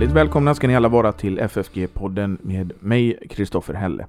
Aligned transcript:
Hjärtligt 0.00 0.16
välkomna 0.16 0.54
ska 0.54 0.66
ni 0.66 0.76
alla 0.76 0.88
vara 0.88 1.12
till 1.12 1.38
FFG-podden 1.40 2.38
med 2.42 2.72
mig, 2.80 3.18
Kristoffer 3.30 3.74
Helle. 3.74 4.06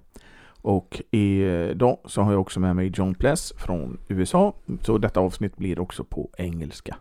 Och 0.61 1.01
idag 1.11 1.97
så 2.05 2.21
har 2.21 2.31
jag 2.31 2.41
också 2.41 2.59
med 2.59 2.75
mig 2.75 2.91
John 2.95 3.15
Pless 3.15 3.53
från 3.57 3.97
USA, 4.07 4.53
så 4.81 4.97
detta 4.97 5.19
avsnitt 5.19 5.57
blir 5.57 5.79
också 5.79 6.03
på 6.03 6.29
engelska. 6.37 6.95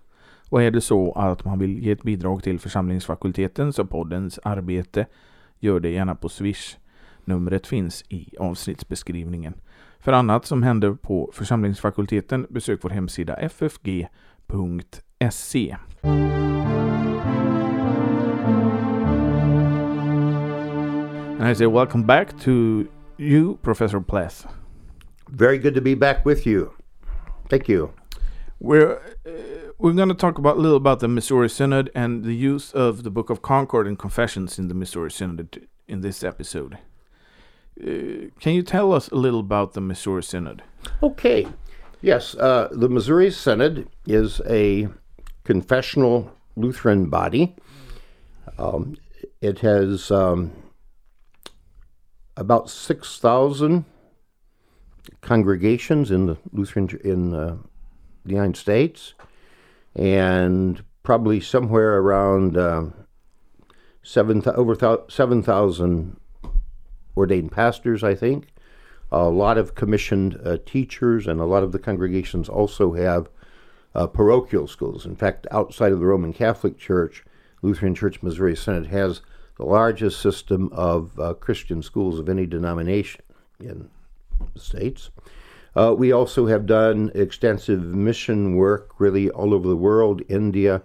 Och 0.48 0.62
är 0.62 0.70
det 0.70 0.80
så 0.80 1.12
att 1.12 1.44
man 1.44 1.58
vill 1.58 1.78
ge 1.78 1.92
ett 1.92 2.02
bidrag 2.02 2.42
till 2.42 2.60
församlingsfakultetens 2.60 3.78
och 3.78 3.90
poddens 3.90 4.38
arbete, 4.42 5.06
gör 5.58 5.80
det 5.80 5.90
gärna 5.90 6.14
på 6.14 6.28
Swish. 6.28 6.76
Numret 7.24 7.66
finns 7.66 8.04
i 8.08 8.36
avsnittsbeskrivningen. 8.38 9.54
För 9.98 10.12
annat 10.12 10.46
som 10.46 10.62
händer 10.62 10.92
på 10.92 11.30
församlingsfakulteten, 11.34 12.46
besök 12.50 12.80
vår 12.82 12.90
hemsida 12.90 13.36
ffg.se. 13.48 14.06
And 21.40 21.48
I 21.48 21.54
say 21.54 21.64
welcome 21.64 22.02
back 22.02 22.38
to 22.40 22.86
you, 23.16 23.58
Professor 23.62 23.98
Pless. 23.98 24.44
Very 25.30 25.56
good 25.56 25.74
to 25.74 25.80
be 25.80 25.94
back 25.94 26.26
with 26.26 26.44
you. 26.44 26.74
Thank 27.48 27.66
you. 27.66 27.94
We're 28.58 28.98
uh, 29.26 29.72
we're 29.78 29.94
going 29.94 30.10
to 30.10 30.14
talk 30.14 30.36
about 30.36 30.58
a 30.58 30.60
little 30.60 30.76
about 30.76 31.00
the 31.00 31.08
Missouri 31.08 31.48
Synod 31.48 31.90
and 31.94 32.24
the 32.24 32.34
use 32.34 32.72
of 32.72 33.04
the 33.04 33.10
Book 33.10 33.30
of 33.30 33.40
Concord 33.40 33.86
and 33.86 33.98
Confessions 33.98 34.58
in 34.58 34.68
the 34.68 34.74
Missouri 34.74 35.10
Synod 35.10 35.66
in 35.88 36.02
this 36.02 36.22
episode. 36.22 36.76
Uh, 37.82 38.28
can 38.38 38.52
you 38.52 38.62
tell 38.62 38.92
us 38.92 39.08
a 39.08 39.16
little 39.16 39.40
about 39.40 39.72
the 39.72 39.80
Missouri 39.80 40.22
Synod? 40.22 40.62
Okay. 41.02 41.48
Yes, 42.02 42.34
uh, 42.34 42.68
the 42.70 42.90
Missouri 42.90 43.30
Synod 43.30 43.88
is 44.06 44.42
a 44.46 44.88
confessional 45.44 46.36
Lutheran 46.54 47.08
body. 47.08 47.56
Um, 48.58 48.98
it 49.40 49.60
has 49.60 50.10
um, 50.10 50.52
about 52.40 52.70
six 52.70 53.18
thousand 53.18 53.84
congregations 55.20 56.10
in 56.10 56.26
the 56.26 56.36
Lutheran 56.52 56.88
in 57.04 57.34
uh, 57.34 57.56
the 58.24 58.32
United 58.32 58.56
States, 58.56 59.14
and 59.94 60.82
probably 61.02 61.38
somewhere 61.38 61.98
around 61.98 62.56
uh, 62.56 62.86
seven 64.02 64.42
over 64.46 65.04
seven 65.08 65.42
thousand 65.42 66.18
ordained 67.16 67.52
pastors. 67.52 68.02
I 68.02 68.14
think 68.14 68.48
a 69.12 69.28
lot 69.28 69.58
of 69.58 69.74
commissioned 69.74 70.40
uh, 70.42 70.56
teachers, 70.64 71.26
and 71.26 71.40
a 71.40 71.44
lot 71.44 71.62
of 71.62 71.72
the 71.72 71.78
congregations 71.78 72.48
also 72.48 72.94
have 72.94 73.28
uh, 73.94 74.06
parochial 74.06 74.66
schools. 74.66 75.04
In 75.04 75.14
fact, 75.14 75.46
outside 75.50 75.92
of 75.92 76.00
the 76.00 76.06
Roman 76.06 76.32
Catholic 76.32 76.78
Church, 76.78 77.22
Lutheran 77.60 77.94
Church 77.94 78.22
Missouri 78.22 78.56
Synod 78.56 78.86
has 78.86 79.20
the 79.60 79.66
largest 79.66 80.22
system 80.22 80.70
of 80.72 81.20
uh, 81.20 81.34
Christian 81.34 81.82
schools 81.82 82.18
of 82.18 82.30
any 82.30 82.46
denomination 82.46 83.20
in 83.60 83.90
the 84.54 84.60
states. 84.60 85.10
Uh, 85.76 85.94
we 85.96 86.12
also 86.12 86.46
have 86.46 86.64
done 86.64 87.12
extensive 87.14 87.82
mission 87.82 88.56
work 88.56 88.98
really 88.98 89.28
all 89.28 89.52
over 89.52 89.68
the 89.68 89.76
world 89.76 90.22
India, 90.30 90.80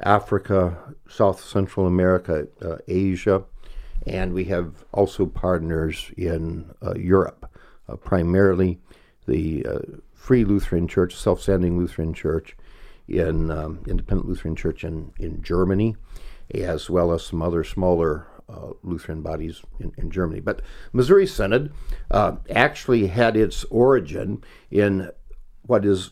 Africa, 0.00 0.94
South 1.08 1.42
Central 1.42 1.86
America, 1.86 2.46
uh, 2.60 2.76
Asia, 2.88 3.42
and 4.06 4.34
we 4.34 4.44
have 4.44 4.84
also 4.92 5.24
partners 5.24 6.10
in 6.18 6.70
uh, 6.82 6.92
Europe, 6.96 7.50
uh, 7.88 7.96
primarily 7.96 8.78
the 9.26 9.64
uh, 9.64 9.78
Free 10.12 10.44
Lutheran 10.44 10.86
Church, 10.86 11.16
Self 11.16 11.40
Standing 11.40 11.78
Lutheran 11.78 12.12
Church, 12.12 12.54
in 13.08 13.50
um, 13.50 13.82
Independent 13.88 14.28
Lutheran 14.28 14.56
Church 14.56 14.84
in, 14.84 15.10
in 15.18 15.42
Germany 15.42 15.96
as 16.62 16.88
well 16.88 17.12
as 17.12 17.24
some 17.24 17.42
other 17.42 17.64
smaller 17.64 18.26
uh, 18.48 18.70
Lutheran 18.82 19.22
bodies 19.22 19.62
in, 19.80 19.92
in, 19.96 20.10
Germany. 20.10 20.40
But 20.40 20.60
Missouri 20.92 21.26
Synod 21.26 21.72
uh, 22.10 22.36
actually 22.50 23.06
had 23.06 23.36
its 23.36 23.64
origin 23.64 24.44
in 24.70 25.10
what 25.62 25.84
is 25.84 26.10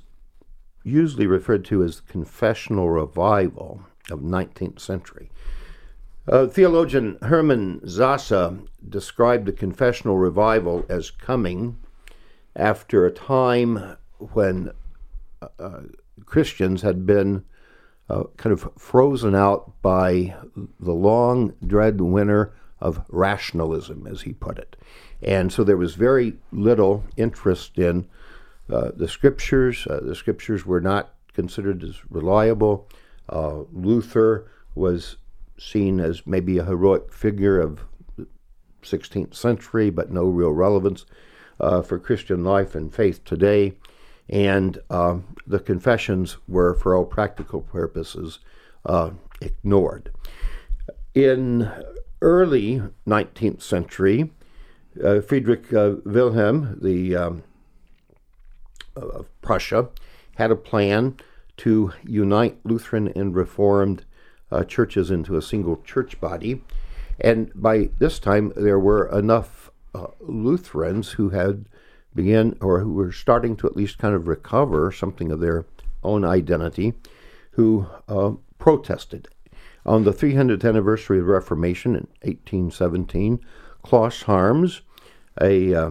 usually 0.82 1.26
referred 1.26 1.64
to 1.66 1.82
as 1.82 2.00
the 2.00 2.10
confessional 2.10 2.88
revival 2.88 3.82
of 4.10 4.20
19th 4.20 4.80
century. 4.80 5.30
Uh, 6.26 6.46
theologian 6.46 7.18
Hermann 7.22 7.80
Sasse 7.80 8.66
described 8.88 9.46
the 9.46 9.52
confessional 9.52 10.16
revival 10.16 10.86
as 10.88 11.10
coming 11.10 11.78
after 12.54 13.04
a 13.04 13.10
time 13.10 13.96
when 14.18 14.70
uh, 15.40 15.48
uh, 15.58 15.80
Christians 16.24 16.82
had 16.82 17.06
been 17.06 17.44
uh, 18.12 18.24
kind 18.36 18.52
of 18.52 18.68
frozen 18.76 19.34
out 19.34 19.72
by 19.80 20.34
the 20.78 20.92
long 20.92 21.54
dread 21.66 22.00
winter 22.00 22.52
of 22.78 23.02
rationalism, 23.08 24.06
as 24.06 24.22
he 24.22 24.32
put 24.32 24.58
it. 24.58 24.76
And 25.22 25.50
so 25.52 25.64
there 25.64 25.78
was 25.78 25.94
very 25.94 26.34
little 26.50 27.04
interest 27.16 27.78
in 27.78 28.06
uh, 28.70 28.90
the 28.94 29.08
scriptures. 29.08 29.86
Uh, 29.86 30.00
the 30.02 30.14
scriptures 30.14 30.66
were 30.66 30.80
not 30.80 31.14
considered 31.32 31.82
as 31.82 32.00
reliable. 32.10 32.86
Uh, 33.30 33.62
Luther 33.72 34.50
was 34.74 35.16
seen 35.58 35.98
as 35.98 36.26
maybe 36.26 36.58
a 36.58 36.64
heroic 36.64 37.12
figure 37.12 37.60
of 37.60 37.84
the 38.18 38.26
16th 38.82 39.34
century, 39.34 39.88
but 39.88 40.10
no 40.10 40.24
real 40.24 40.52
relevance 40.52 41.06
uh, 41.60 41.80
for 41.80 41.98
Christian 41.98 42.44
life 42.44 42.74
and 42.74 42.94
faith 42.94 43.24
today 43.24 43.74
and 44.28 44.78
uh, 44.90 45.18
the 45.46 45.58
confessions 45.58 46.36
were, 46.48 46.74
for 46.74 46.94
all 46.96 47.04
practical 47.04 47.60
purposes, 47.60 48.38
uh, 48.86 49.10
ignored. 49.40 50.10
In 51.14 51.70
early 52.20 52.82
19th 53.06 53.62
century, 53.62 54.30
uh, 55.02 55.20
Friedrich 55.20 55.72
uh, 55.72 55.96
Wilhelm, 56.04 56.78
the 56.80 57.16
um, 57.16 57.42
of 58.96 59.26
Prussia, 59.40 59.88
had 60.36 60.50
a 60.50 60.56
plan 60.56 61.16
to 61.58 61.92
unite 62.04 62.58
Lutheran 62.64 63.08
and 63.08 63.34
Reformed 63.34 64.04
uh, 64.50 64.64
churches 64.64 65.10
into 65.10 65.36
a 65.36 65.42
single 65.42 65.80
church 65.82 66.20
body. 66.20 66.62
And 67.20 67.50
by 67.54 67.90
this 67.98 68.18
time, 68.18 68.52
there 68.56 68.78
were 68.78 69.06
enough 69.16 69.70
uh, 69.94 70.08
Lutherans 70.20 71.12
who 71.12 71.30
had 71.30 71.66
began 72.14 72.56
or 72.60 72.80
who 72.80 72.92
were 72.92 73.12
starting 73.12 73.56
to 73.56 73.66
at 73.66 73.76
least 73.76 73.98
kind 73.98 74.14
of 74.14 74.28
recover 74.28 74.92
something 74.92 75.32
of 75.32 75.40
their 75.40 75.66
own 76.02 76.24
identity, 76.24 76.94
who 77.52 77.86
uh, 78.08 78.32
protested. 78.58 79.28
On 79.84 80.04
the 80.04 80.12
300th 80.12 80.64
anniversary 80.64 81.18
of 81.18 81.26
the 81.26 81.32
Reformation 81.32 81.92
in 81.92 82.06
1817, 82.22 83.40
Klaus 83.82 84.22
Harms, 84.22 84.82
a 85.40 85.74
uh, 85.74 85.90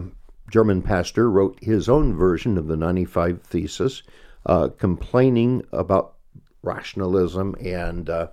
German 0.50 0.82
pastor, 0.82 1.30
wrote 1.30 1.58
his 1.62 1.88
own 1.88 2.16
version 2.16 2.56
of 2.56 2.68
the 2.68 2.76
95 2.76 3.42
Thesis, 3.42 4.02
uh, 4.46 4.68
complaining 4.78 5.62
about 5.72 6.14
rationalism 6.62 7.54
and 7.60 8.08
uh, 8.08 8.28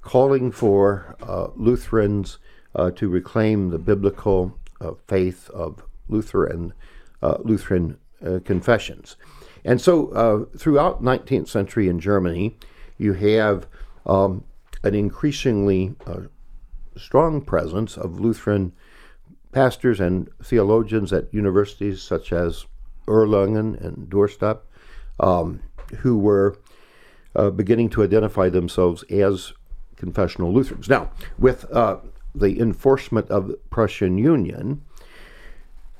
calling 0.00 0.50
for 0.50 1.16
uh, 1.22 1.48
Lutherans 1.56 2.38
uh, 2.74 2.90
to 2.92 3.08
reclaim 3.08 3.70
the 3.70 3.78
biblical 3.78 4.58
faith 5.06 5.48
of 5.50 5.82
Luther 6.08 6.44
and 6.44 6.72
Lutheran 7.22 7.98
uh, 8.24 8.40
confessions. 8.44 9.16
And 9.64 9.80
so 9.80 10.08
uh, 10.10 10.56
throughout 10.56 11.02
19th 11.02 11.48
century 11.48 11.88
in 11.88 11.98
Germany, 11.98 12.56
you 12.98 13.14
have 13.14 13.66
um, 14.06 14.44
an 14.84 14.94
increasingly 14.94 15.94
strong 16.96 17.40
presence 17.40 17.96
of 17.96 18.20
Lutheran 18.20 18.72
pastors 19.52 20.00
and 20.00 20.28
theologians 20.42 21.12
at 21.12 21.32
universities 21.32 22.02
such 22.02 22.32
as 22.32 22.66
Erlangen 23.06 23.80
and 23.82 24.08
Dorpat, 24.08 24.58
um, 25.20 25.62
who 25.98 26.18
were 26.18 26.58
uh, 27.34 27.50
beginning 27.50 27.88
to 27.90 28.02
identify 28.02 28.48
themselves 28.48 29.02
as 29.04 29.52
confessional 29.96 30.52
Lutherans. 30.52 30.88
Now, 30.88 31.10
with 31.38 31.70
uh, 31.72 31.98
the 32.34 32.60
enforcement 32.60 33.30
of 33.30 33.54
Prussian 33.70 34.18
Union, 34.18 34.82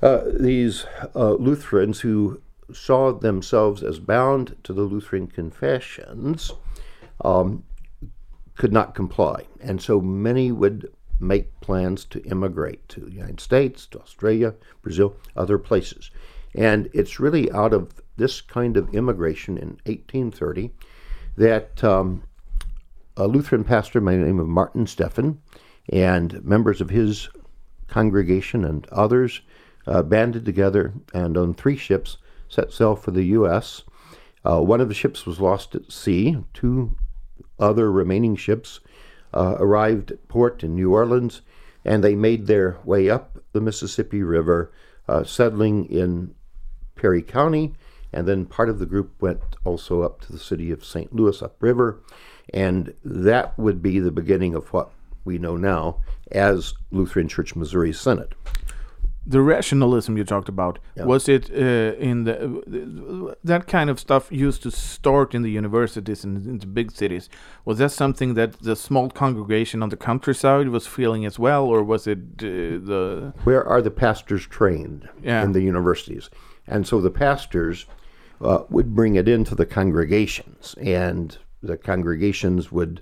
uh, 0.02 0.22
these 0.38 0.86
uh, 1.14 1.32
Lutherans 1.34 2.00
who 2.00 2.40
saw 2.72 3.12
themselves 3.12 3.82
as 3.82 3.98
bound 3.98 4.56
to 4.64 4.72
the 4.72 4.82
Lutheran 4.82 5.26
confessions 5.26 6.52
um, 7.24 7.64
could 8.56 8.72
not 8.72 8.94
comply. 8.94 9.46
And 9.60 9.80
so 9.80 10.00
many 10.00 10.52
would 10.52 10.92
make 11.20 11.60
plans 11.60 12.04
to 12.06 12.22
immigrate 12.24 12.88
to 12.90 13.00
the 13.00 13.12
United 13.12 13.40
States, 13.40 13.86
to 13.86 14.00
Australia, 14.00 14.54
Brazil, 14.82 15.16
other 15.34 15.58
places. 15.58 16.10
And 16.54 16.88
it's 16.92 17.20
really 17.20 17.50
out 17.52 17.72
of 17.72 17.94
this 18.16 18.40
kind 18.40 18.76
of 18.76 18.94
immigration 18.94 19.56
in 19.56 19.68
1830 19.84 20.70
that 21.36 21.82
um, 21.84 22.22
a 23.16 23.26
Lutheran 23.26 23.64
pastor 23.64 24.00
by 24.00 24.12
the 24.12 24.24
name 24.24 24.40
of 24.40 24.46
Martin 24.46 24.86
Stephan 24.86 25.40
and 25.90 26.42
members 26.44 26.80
of 26.80 26.90
his 26.90 27.28
congregation 27.88 28.64
and 28.64 28.86
others 28.88 29.42
uh, 29.86 30.02
banded 30.02 30.44
together 30.44 30.92
and 31.14 31.36
on 31.36 31.54
three 31.54 31.76
ships 31.76 32.18
set 32.48 32.72
sail 32.72 32.96
for 32.96 33.10
the 33.10 33.24
U.S. 33.24 33.82
Uh, 34.44 34.60
one 34.60 34.80
of 34.80 34.88
the 34.88 34.94
ships 34.94 35.26
was 35.26 35.40
lost 35.40 35.74
at 35.74 35.90
sea. 35.90 36.36
Two 36.54 36.96
other 37.58 37.90
remaining 37.90 38.36
ships 38.36 38.80
uh, 39.34 39.56
arrived 39.58 40.10
at 40.10 40.28
port 40.28 40.62
in 40.62 40.74
New 40.74 40.92
Orleans, 40.92 41.42
and 41.84 42.02
they 42.02 42.14
made 42.14 42.46
their 42.46 42.78
way 42.84 43.10
up 43.10 43.38
the 43.52 43.60
Mississippi 43.60 44.22
River, 44.22 44.72
uh, 45.08 45.24
settling 45.24 45.86
in 45.86 46.34
Perry 46.94 47.22
County, 47.22 47.74
and 48.12 48.26
then 48.26 48.46
part 48.46 48.68
of 48.68 48.78
the 48.78 48.86
group 48.86 49.20
went 49.20 49.40
also 49.64 50.02
up 50.02 50.20
to 50.22 50.32
the 50.32 50.38
city 50.38 50.70
of 50.70 50.84
St. 50.84 51.14
Louis 51.14 51.42
upriver, 51.42 52.00
and 52.54 52.94
that 53.04 53.58
would 53.58 53.82
be 53.82 53.98
the 53.98 54.10
beginning 54.10 54.54
of 54.54 54.72
what 54.72 54.90
we 55.24 55.38
know 55.38 55.56
now 55.56 56.00
as 56.30 56.74
Lutheran 56.90 57.28
Church 57.28 57.56
Missouri 57.56 57.92
Synod. 57.92 58.34
The 59.28 59.40
rationalism 59.40 60.16
you 60.16 60.24
talked 60.24 60.48
about 60.48 60.78
Yeah. 60.96 61.04
was 61.06 61.28
it 61.28 61.50
uh, 61.50 61.98
in 62.10 62.24
the 62.24 62.34
uh, 62.36 63.34
that 63.44 63.66
kind 63.66 63.90
of 63.90 63.98
stuff 63.98 64.28
used 64.30 64.62
to 64.62 64.70
start 64.70 65.34
in 65.34 65.42
the 65.42 65.50
universities 65.50 66.24
and 66.24 66.46
in 66.46 66.58
the 66.58 66.66
big 66.66 66.90
cities? 66.92 67.28
Was 67.64 67.78
that 67.78 67.90
something 67.92 68.34
that 68.34 68.52
the 68.62 68.76
small 68.76 69.10
congregation 69.10 69.82
on 69.82 69.88
the 69.88 69.96
countryside 69.96 70.68
was 70.68 70.86
feeling 70.86 71.26
as 71.26 71.38
well, 71.38 71.64
or 71.64 71.82
was 71.82 72.06
it 72.06 72.18
uh, 72.38 72.46
the 72.90 73.32
Where 73.44 73.64
are 73.66 73.82
the 73.82 73.90
pastors 73.90 74.46
trained 74.46 75.08
Yeah. 75.22 75.44
in 75.44 75.52
the 75.52 75.60
universities? 75.62 76.30
And 76.68 76.86
so 76.86 77.00
the 77.00 77.10
pastors 77.10 77.86
uh, 78.40 78.60
would 78.70 78.94
bring 78.94 79.16
it 79.16 79.28
into 79.28 79.54
the 79.54 79.66
congregations, 79.66 80.74
and 80.80 81.36
the 81.62 81.76
congregations 81.76 82.70
would, 82.70 83.00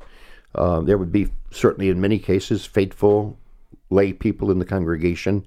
uh, 0.55 0.81
there 0.81 0.97
would 0.97 1.12
be 1.12 1.29
certainly 1.50 1.88
in 1.91 2.00
many 2.00 2.19
cases 2.19 2.65
faithful 2.67 3.37
lay 3.91 4.12
people 4.12 4.50
in 4.50 4.59
the 4.59 4.65
congregation 4.65 5.44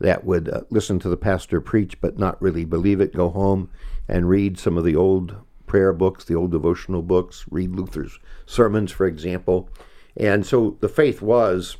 that 0.00 0.24
would 0.24 0.48
uh, 0.48 0.60
listen 0.70 0.98
to 1.00 1.08
the 1.08 1.16
pastor 1.16 1.60
preach 1.60 2.00
but 2.00 2.18
not 2.18 2.40
really 2.40 2.64
believe 2.64 3.00
it, 3.00 3.14
go 3.14 3.30
home 3.30 3.70
and 4.08 4.28
read 4.28 4.58
some 4.58 4.78
of 4.78 4.84
the 4.84 4.96
old 4.96 5.36
prayer 5.66 5.92
books, 5.92 6.24
the 6.24 6.34
old 6.34 6.50
devotional 6.50 7.02
books, 7.02 7.44
read 7.50 7.76
Luther's 7.76 8.18
sermons, 8.46 8.90
for 8.90 9.06
example. 9.06 9.68
And 10.16 10.44
so 10.44 10.76
the 10.80 10.88
faith 10.88 11.20
was 11.22 11.76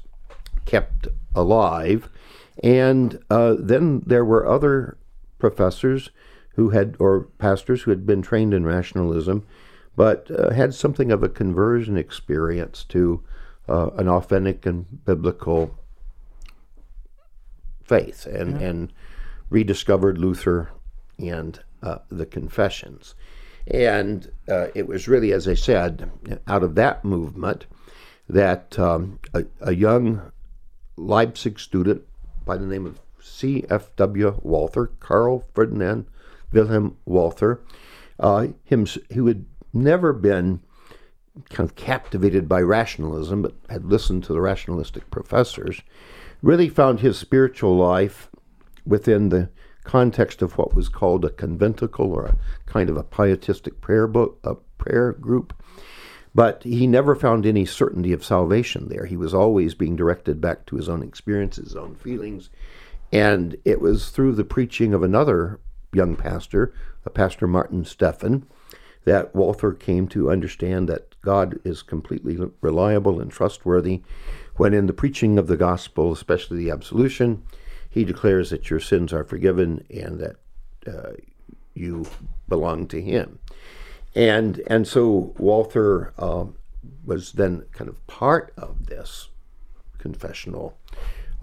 kept 0.67 1.09
alive. 1.35 2.09
And 2.62 3.19
uh, 3.31 3.56
then 3.59 4.03
there 4.06 4.25
were 4.25 4.47
other 4.47 4.99
professors 5.38 6.11
who 6.55 6.70
had, 6.70 6.97
or 6.99 7.29
pastors 7.38 7.82
who 7.82 7.91
had 7.91 8.05
been 8.05 8.20
trained 8.20 8.53
in 8.53 8.65
rationalism, 8.65 9.47
but 9.97 10.31
uh, 10.31 10.50
had 10.53 10.75
something 10.75 11.11
of 11.11 11.23
a 11.23 11.29
conversion 11.29 11.97
experience 11.97 12.85
to 12.85 13.23
uh, 13.69 13.91
an 13.97 14.09
authentic 14.09 14.67
and 14.67 15.05
biblical 15.05 15.78
faith 17.88 18.26
and, 18.26 18.61
and 18.61 18.93
rediscovered 19.50 20.19
Luther 20.19 20.70
and 21.19 21.61
uh, 21.82 21.99
the 22.11 22.26
confessions. 22.26 23.14
And 23.67 24.31
uh, 24.49 24.69
it 24.75 24.87
was 24.87 25.08
really, 25.08 25.32
as 25.32 25.49
I 25.49 25.55
said, 25.55 26.11
out 26.46 26.62
of 26.62 26.75
that 26.76 27.05
movement 27.05 27.67
that 28.29 28.79
um, 28.79 29.19
a, 29.35 29.44
a 29.61 29.75
young 29.75 30.32
Leipzig 30.96 31.58
student 31.58 32.02
by 32.44 32.56
the 32.56 32.67
name 32.67 32.87
of 32.87 33.00
C.F.W. 33.20 34.41
Walther, 34.43 34.87
Carl 35.00 35.44
Ferdinand 35.55 36.06
Wilhelm 36.52 36.96
Walther, 37.05 37.61
uh, 38.19 38.49
him, 38.64 38.87
who 39.12 39.26
had 39.26 39.44
never 39.73 40.12
been 40.12 40.61
kind 41.50 41.69
of 41.69 41.76
captivated 41.76 42.49
by 42.49 42.61
rationalism, 42.61 43.43
but 43.43 43.55
had 43.69 43.84
listened 43.84 44.25
to 44.25 44.32
the 44.32 44.41
rationalistic 44.41 45.11
professors, 45.11 45.82
really 46.43 46.69
found 46.69 47.00
his 47.00 47.19
spiritual 47.19 47.76
life 47.76 48.31
within 48.87 49.29
the 49.29 49.50
context 49.85 50.43
of 50.43 50.58
what 50.58 50.75
was 50.75 50.88
called 50.88 51.25
a 51.25 51.31
conventicle 51.31 52.12
or 52.12 52.26
a 52.26 52.37
kind 52.67 52.90
of 52.90 52.96
a 52.96 53.02
pietistic 53.02 53.81
prayer 53.81 54.06
book, 54.06 54.38
a 54.44 54.55
prayer 54.76 55.12
group. 55.12 55.55
But 56.35 56.62
he 56.62 56.87
never 56.87 57.17
found 57.17 57.46
any 57.46 57.64
certainty 57.64 58.12
of 58.12 58.25
salvation 58.25 58.88
there. 58.88 59.06
He 59.06 59.17
was 59.17 59.35
always 59.35 59.75
being 59.75 59.96
directed 59.96 60.40
back 60.40 60.67
to 60.67 60.76
his 60.76 60.88
own 60.88 61.02
experiences, 61.02 61.69
his 61.69 61.76
own 61.76 61.94
feelings. 61.96 62.50
And 63.11 63.56
it 63.64 63.81
was 63.81 64.11
through 64.11 64.34
the 64.34 64.44
preaching 64.44 64.93
of 64.93 65.02
another 65.02 65.58
young 65.93 66.17
pastor, 66.17 66.73
a 67.06 67.11
pastor 67.11 67.46
Martin 67.46 67.84
Stephan, 67.84 68.46
that 69.05 69.34
Walther 69.34 69.73
came 69.73 70.06
to 70.08 70.31
understand 70.31 70.88
that 70.88 71.14
God 71.23 71.58
is 71.64 71.82
completely 71.82 72.38
reliable 72.61 73.20
and 73.20 73.31
trustworthy 73.31 74.02
when 74.58 74.75
in 74.75 74.87
the 74.87 74.93
preaching 74.93 75.38
of 75.38 75.46
the 75.46 75.56
gospel, 75.56 76.12
especially 76.12 76.58
the 76.58 76.70
absolution, 76.70 77.43
he 77.88 78.05
declares 78.05 78.50
that 78.50 78.69
your 78.69 78.81
sins 78.81 79.12
are 79.12 79.25
forgiven 79.25 79.84
and 79.88 80.20
that 80.20 80.37
uh, 80.87 81.12
you 81.75 82.05
belong 82.49 82.87
to 82.88 83.00
him. 83.00 83.38
And, 84.14 84.60
and 84.66 84.87
so 84.87 85.32
Walther 85.38 86.12
um, 86.19 86.56
was 87.05 87.32
then 87.32 87.64
kind 87.72 87.88
of 87.88 88.05
part 88.06 88.52
of 88.56 88.87
this 88.87 89.28
confessional 89.99 90.76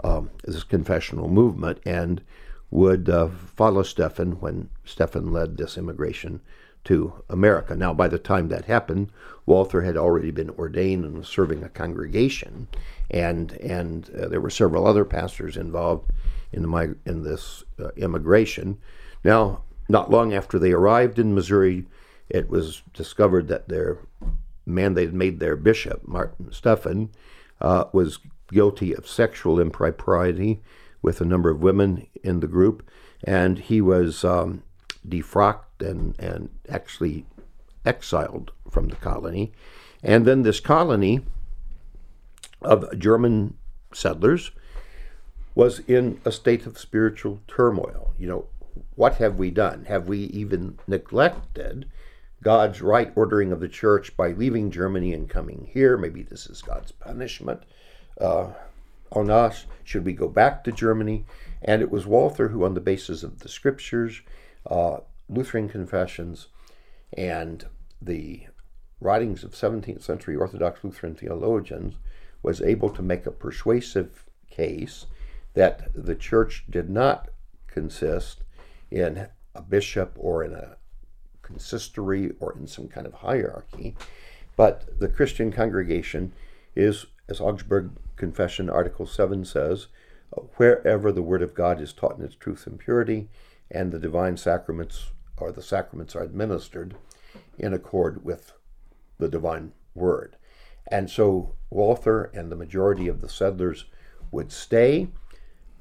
um, 0.03 0.29
this 0.43 0.63
confessional 0.63 1.29
movement 1.29 1.79
and 1.85 2.21
would 2.69 3.09
uh, 3.09 3.27
follow 3.27 3.83
Stephan 3.83 4.33
when 4.41 4.69
Stephan 4.83 5.31
led 5.31 5.57
this 5.57 5.77
immigration 5.77 6.41
to 6.85 7.23
America. 7.29 7.75
Now, 7.75 7.93
by 7.93 8.07
the 8.07 8.19
time 8.19 8.47
that 8.49 8.65
happened, 8.65 9.11
Walther 9.45 9.81
had 9.81 9.97
already 9.97 10.31
been 10.31 10.49
ordained 10.51 11.03
and 11.03 11.17
was 11.17 11.27
serving 11.27 11.63
a 11.63 11.69
congregation, 11.69 12.67
and 13.11 13.51
and 13.53 14.09
uh, 14.15 14.27
there 14.27 14.41
were 14.41 14.49
several 14.49 14.87
other 14.87 15.05
pastors 15.05 15.57
involved 15.57 16.09
in 16.51 16.61
the 16.61 16.67
mig- 16.67 16.97
in 17.05 17.23
this 17.23 17.63
uh, 17.79 17.89
immigration. 17.97 18.77
Now, 19.23 19.63
not 19.89 20.09
long 20.09 20.33
after 20.33 20.57
they 20.57 20.71
arrived 20.71 21.19
in 21.19 21.35
Missouri, 21.35 21.85
it 22.29 22.49
was 22.49 22.81
discovered 22.93 23.47
that 23.49 23.67
their 23.67 23.99
man 24.65 24.93
they 24.93 25.05
had 25.05 25.13
made 25.13 25.39
their 25.39 25.55
bishop, 25.55 26.07
Martin 26.07 26.51
Stephan, 26.51 27.09
uh, 27.61 27.85
was 27.93 28.19
guilty 28.51 28.93
of 28.93 29.07
sexual 29.07 29.59
impropriety 29.59 30.61
with 31.01 31.21
a 31.21 31.25
number 31.25 31.49
of 31.49 31.61
women 31.61 32.07
in 32.23 32.39
the 32.39 32.47
group, 32.47 32.87
and 33.23 33.59
he 33.59 33.79
was 33.79 34.23
um, 34.23 34.63
defrocked 35.07 35.64
and, 35.79 36.17
and 36.19 36.49
actually 36.69 37.25
exiled 37.85 38.51
from 38.69 38.87
the 38.87 38.95
colony. 38.95 39.51
And 40.03 40.25
then 40.25 40.43
this 40.43 40.59
colony 40.59 41.21
of 42.61 42.97
German 42.97 43.55
settlers 43.93 44.51
was 45.53 45.79
in 45.87 46.19
a 46.25 46.31
state 46.31 46.65
of 46.65 46.77
spiritual 46.77 47.39
turmoil. 47.47 48.13
You 48.17 48.27
know, 48.27 48.45
what 48.95 49.15
have 49.15 49.37
we 49.37 49.51
done? 49.51 49.85
Have 49.85 50.07
we 50.07 50.19
even 50.19 50.77
neglected 50.87 51.89
God's 52.43 52.81
right 52.81 53.11
ordering 53.15 53.51
of 53.51 53.61
the 53.61 53.69
church 53.69 54.15
by 54.17 54.31
leaving 54.31 54.69
Germany 54.69 55.13
and 55.13 55.29
coming 55.29 55.69
here? 55.71 55.97
Maybe 55.97 56.23
this 56.23 56.47
is 56.47 56.61
God's 56.61 56.91
punishment 56.91 57.63
uh, 58.19 58.49
on 59.11 59.29
us. 59.29 59.65
Should 59.83 60.05
we 60.05 60.13
go 60.13 60.27
back 60.27 60.63
to 60.65 60.71
Germany? 60.71 61.25
And 61.61 61.81
it 61.81 61.89
was 61.89 62.05
Walther 62.05 62.49
who, 62.49 62.65
on 62.65 62.73
the 62.73 62.81
basis 62.81 63.23
of 63.23 63.39
the 63.39 63.49
scriptures, 63.49 64.21
uh, 64.69 64.97
Lutheran 65.29 65.69
confessions, 65.69 66.47
and 67.13 67.65
the 68.01 68.47
writings 68.99 69.43
of 69.43 69.51
17th 69.51 70.03
century 70.03 70.35
Orthodox 70.35 70.83
Lutheran 70.83 71.15
theologians, 71.15 71.95
was 72.43 72.61
able 72.61 72.89
to 72.91 73.01
make 73.01 73.25
a 73.25 73.31
persuasive 73.31 74.25
case 74.49 75.07
that 75.53 75.89
the 75.93 76.15
church 76.15 76.65
did 76.69 76.89
not 76.89 77.29
consist 77.67 78.43
in 78.91 79.27
a 79.55 79.61
bishop 79.61 80.13
or 80.15 80.43
in 80.43 80.53
a 80.53 80.77
consistory 81.41 82.31
or 82.39 82.55
in 82.57 82.67
some 82.67 82.87
kind 82.87 83.07
of 83.07 83.13
hierarchy, 83.13 83.95
but 84.55 84.99
the 84.99 85.07
Christian 85.07 85.51
congregation 85.51 86.31
is, 86.75 87.05
as 87.27 87.41
Augsburg 87.41 87.91
Confession 88.15 88.69
Article 88.69 89.05
7 89.05 89.43
says, 89.45 89.87
wherever 90.57 91.11
the 91.11 91.21
Word 91.21 91.41
of 91.41 91.53
God 91.53 91.81
is 91.81 91.93
taught 91.93 92.17
in 92.17 92.25
its 92.25 92.35
truth 92.35 92.67
and 92.67 92.79
purity, 92.79 93.29
and 93.71 93.91
the 93.91 93.99
divine 93.99 94.37
sacraments 94.37 95.11
or 95.37 95.51
the 95.51 95.61
sacraments 95.61 96.15
are 96.15 96.23
administered 96.23 96.95
in 97.57 97.73
accord 97.73 98.23
with 98.23 98.53
the 99.17 99.27
divine 99.27 99.71
Word. 99.93 100.35
And 100.91 101.09
so 101.09 101.55
Walther 101.69 102.25
and 102.25 102.51
the 102.51 102.55
majority 102.55 103.07
of 103.07 103.21
the 103.21 103.29
settlers 103.29 103.85
would 104.31 104.51
stay. 104.51 105.09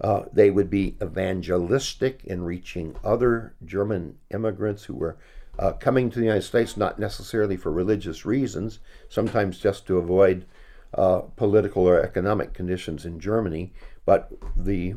Uh, 0.00 0.24
they 0.32 0.50
would 0.50 0.70
be 0.70 0.96
evangelistic 1.02 2.24
in 2.24 2.42
reaching 2.42 2.96
other 3.04 3.54
German 3.64 4.16
immigrants 4.32 4.84
who 4.84 4.94
were 4.94 5.16
uh, 5.58 5.72
coming 5.72 6.10
to 6.10 6.18
the 6.18 6.24
United 6.24 6.42
States, 6.42 6.76
not 6.76 6.98
necessarily 6.98 7.56
for 7.56 7.70
religious 7.70 8.24
reasons, 8.24 8.80
sometimes 9.08 9.58
just 9.58 9.86
to 9.86 9.98
avoid 9.98 10.46
uh, 10.94 11.20
political 11.36 11.88
or 11.88 12.00
economic 12.00 12.52
conditions 12.54 13.04
in 13.04 13.20
Germany. 13.20 13.72
But 14.04 14.32
the 14.56 14.94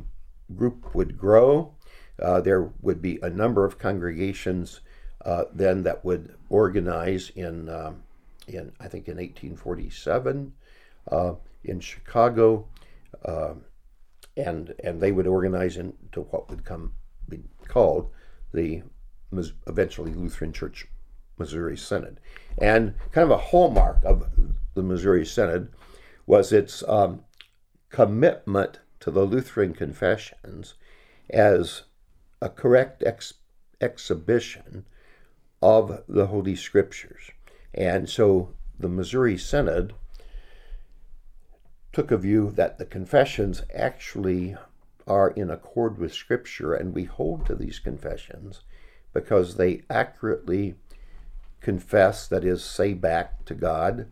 group 0.55 0.95
would 0.95 1.17
grow. 1.17 1.75
Uh, 2.21 2.41
there 2.41 2.69
would 2.81 3.01
be 3.01 3.19
a 3.21 3.29
number 3.29 3.65
of 3.65 3.77
congregations 3.77 4.81
uh, 5.25 5.45
then 5.53 5.83
that 5.83 6.05
would 6.05 6.33
organize 6.49 7.31
in, 7.35 7.69
um, 7.69 8.03
in 8.47 8.71
I 8.79 8.87
think, 8.87 9.07
in 9.07 9.17
1847 9.17 10.53
uh, 11.11 11.33
in 11.63 11.79
Chicago. 11.79 12.67
Um, 13.25 13.65
and 14.37 14.75
and 14.83 15.01
they 15.01 15.11
would 15.11 15.27
organize 15.27 15.77
into 15.77 16.21
what 16.29 16.49
would 16.49 16.63
come 16.63 16.93
be 17.27 17.43
called 17.67 18.09
the 18.53 18.83
eventually 19.65 20.13
Lutheran 20.13 20.53
Church 20.53 20.87
Missouri 21.37 21.75
Synod. 21.75 22.19
And 22.57 22.93
kind 23.11 23.25
of 23.25 23.31
a 23.31 23.37
hallmark 23.37 24.03
of 24.03 24.29
the 24.73 24.83
Missouri 24.83 25.25
Synod 25.25 25.69
was 26.25 26.53
its 26.53 26.83
um, 26.87 27.23
commitment 27.89 28.79
to 29.01 29.11
the 29.11 29.23
Lutheran 29.23 29.73
confessions 29.73 30.75
as 31.29 31.83
a 32.41 32.49
correct 32.49 33.03
ex- 33.05 33.33
exhibition 33.81 34.85
of 35.61 36.03
the 36.07 36.27
Holy 36.27 36.55
Scriptures. 36.55 37.31
And 37.73 38.09
so 38.09 38.49
the 38.79 38.89
Missouri 38.89 39.37
Synod 39.37 39.93
took 41.93 42.11
a 42.11 42.17
view 42.17 42.51
that 42.51 42.77
the 42.77 42.85
confessions 42.85 43.63
actually 43.73 44.55
are 45.07 45.29
in 45.29 45.49
accord 45.49 45.97
with 45.97 46.13
Scripture, 46.13 46.73
and 46.73 46.93
we 46.93 47.05
hold 47.05 47.45
to 47.45 47.55
these 47.55 47.79
confessions 47.79 48.61
because 49.13 49.55
they 49.55 49.83
accurately 49.89 50.75
confess, 51.61 52.27
that 52.27 52.43
is, 52.43 52.63
say 52.63 52.93
back 52.93 53.45
to 53.45 53.55
God 53.55 54.07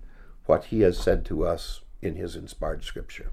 what 0.46 0.66
He 0.66 0.82
has 0.82 0.98
said 0.98 1.26
to 1.26 1.46
us 1.46 1.82
in 2.02 2.16
His 2.16 2.36
inspired 2.36 2.84
Scripture. 2.84 3.32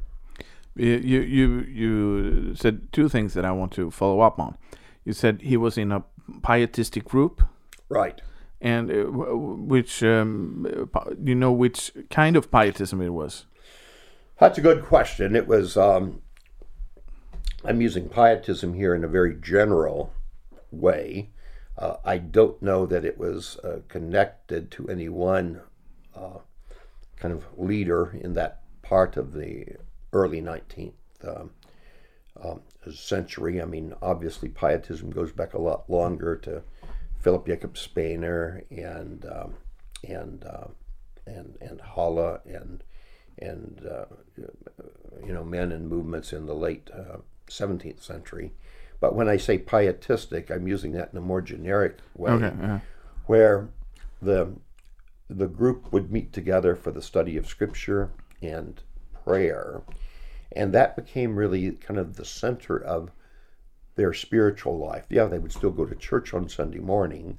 You 0.75 1.21
you 1.21 1.61
you 1.61 2.55
said 2.55 2.93
two 2.93 3.09
things 3.09 3.35
that 3.35 3.45
I 3.45 3.53
want 3.53 3.73
to 3.73 3.91
follow 3.91 4.21
up 4.21 4.41
on. 4.41 4.57
You 5.05 5.13
said 5.13 5.43
he 5.43 5.57
was 5.57 5.77
in 5.77 5.93
a 5.93 6.05
pietistic 6.43 7.05
group, 7.05 7.43
Right. 7.89 8.21
and 8.61 8.91
uh, 8.91 9.05
which 9.37 10.03
um, 10.03 10.89
you 11.25 11.35
know 11.35 11.53
which 11.53 11.93
kind 12.11 12.37
of 12.37 12.51
pietism 12.51 13.01
it 13.03 13.11
was. 13.11 13.47
That's 14.39 14.59
a 14.59 14.63
good 14.63 14.85
question. 14.85 15.37
It 15.37 15.47
was, 15.47 15.77
um, 15.77 16.23
I'm 17.65 17.81
using 17.81 18.09
pietism 18.09 18.75
here 18.75 18.95
in 18.95 19.05
a 19.05 19.09
very 19.09 19.35
general 19.35 20.13
way. 20.73 21.31
Uh, 21.79 21.97
I 22.05 22.19
don't 22.19 22.61
know 22.61 22.87
that 22.87 23.05
it 23.05 23.19
was 23.19 23.57
uh, 23.65 23.81
connected 23.89 24.71
to 24.73 24.89
any 24.89 25.09
one 25.09 25.61
uh, 26.17 26.39
kind 27.17 27.33
of 27.35 27.45
leader 27.57 28.17
in 28.21 28.35
that 28.35 28.63
part 28.83 29.17
of 29.17 29.33
the 29.33 29.67
early 30.13 30.43
19th 30.43 30.93
um, 31.25 31.51
um, 32.43 32.61
century. 32.93 33.61
I 33.61 33.65
mean, 33.65 33.95
obviously, 34.03 34.49
pietism 34.49 35.11
goes 35.11 35.33
back 35.33 35.55
a 35.55 35.61
lot 35.61 35.89
longer 35.89 36.37
to 36.37 36.63
Philip 37.21 37.47
Jacob 37.47 37.75
Spener 37.75 38.65
and 38.71 39.25
um, 39.27 39.55
and 40.07 40.45
uh, 40.45 40.67
and 41.27 41.57
and 41.61 41.81
Halle 41.81 42.41
and 42.47 42.83
and 43.39 43.87
uh, 43.91 44.05
you 45.25 45.33
know 45.33 45.45
men 45.45 45.73
and 45.73 45.89
movements 45.89 46.33
in 46.33 46.47
the 46.47 46.55
late 46.55 46.91
uh, 46.93 47.19
17th 47.49 48.03
century. 48.03 48.53
But 49.01 49.15
when 49.15 49.29
I 49.29 49.37
say 49.37 49.59
pietistic, 49.59 50.51
I'm 50.51 50.69
using 50.69 50.93
that 50.93 51.11
in 51.13 51.19
a 51.19 51.23
more 51.23 51.43
generic 51.43 51.99
way, 52.17 52.31
Okay, 52.33 52.53
yeah. 52.61 52.81
where 53.27 53.69
the 54.21 54.53
the 55.29 55.49
group 55.49 55.93
would 55.93 56.13
meet 56.13 56.33
together 56.33 56.77
for 56.77 56.91
the 56.91 57.03
study 57.03 57.37
of 57.37 57.47
Scripture 57.47 58.11
and 58.43 58.83
prayer, 59.25 59.83
and 60.57 60.73
that 60.73 60.97
became 60.97 61.37
really 61.37 61.73
kind 61.73 61.99
of 61.99 62.17
the 62.17 62.25
center 62.25 62.77
of 62.77 63.11
their 63.95 64.13
spiritual 64.13 64.79
life. 64.79 65.07
Yeah, 65.11 65.27
they 65.27 65.39
would 65.39 65.53
still 65.53 65.71
go 65.71 65.85
to 65.85 65.95
church 65.95 66.33
on 66.33 66.49
Sunday 66.49 66.79
morning, 66.79 67.39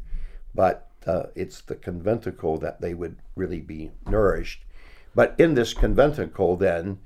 but 0.53 0.89
uh, 1.05 1.23
it's 1.35 1.61
the 1.61 1.75
conventicle 1.75 2.57
that 2.57 2.81
they 2.81 2.93
would 2.93 3.17
really 3.35 3.59
be 3.59 3.91
nourished. 4.07 4.63
But 5.15 5.35
in 5.37 5.53
this 5.53 5.73
conventicle, 5.73 6.55
then, 6.55 6.99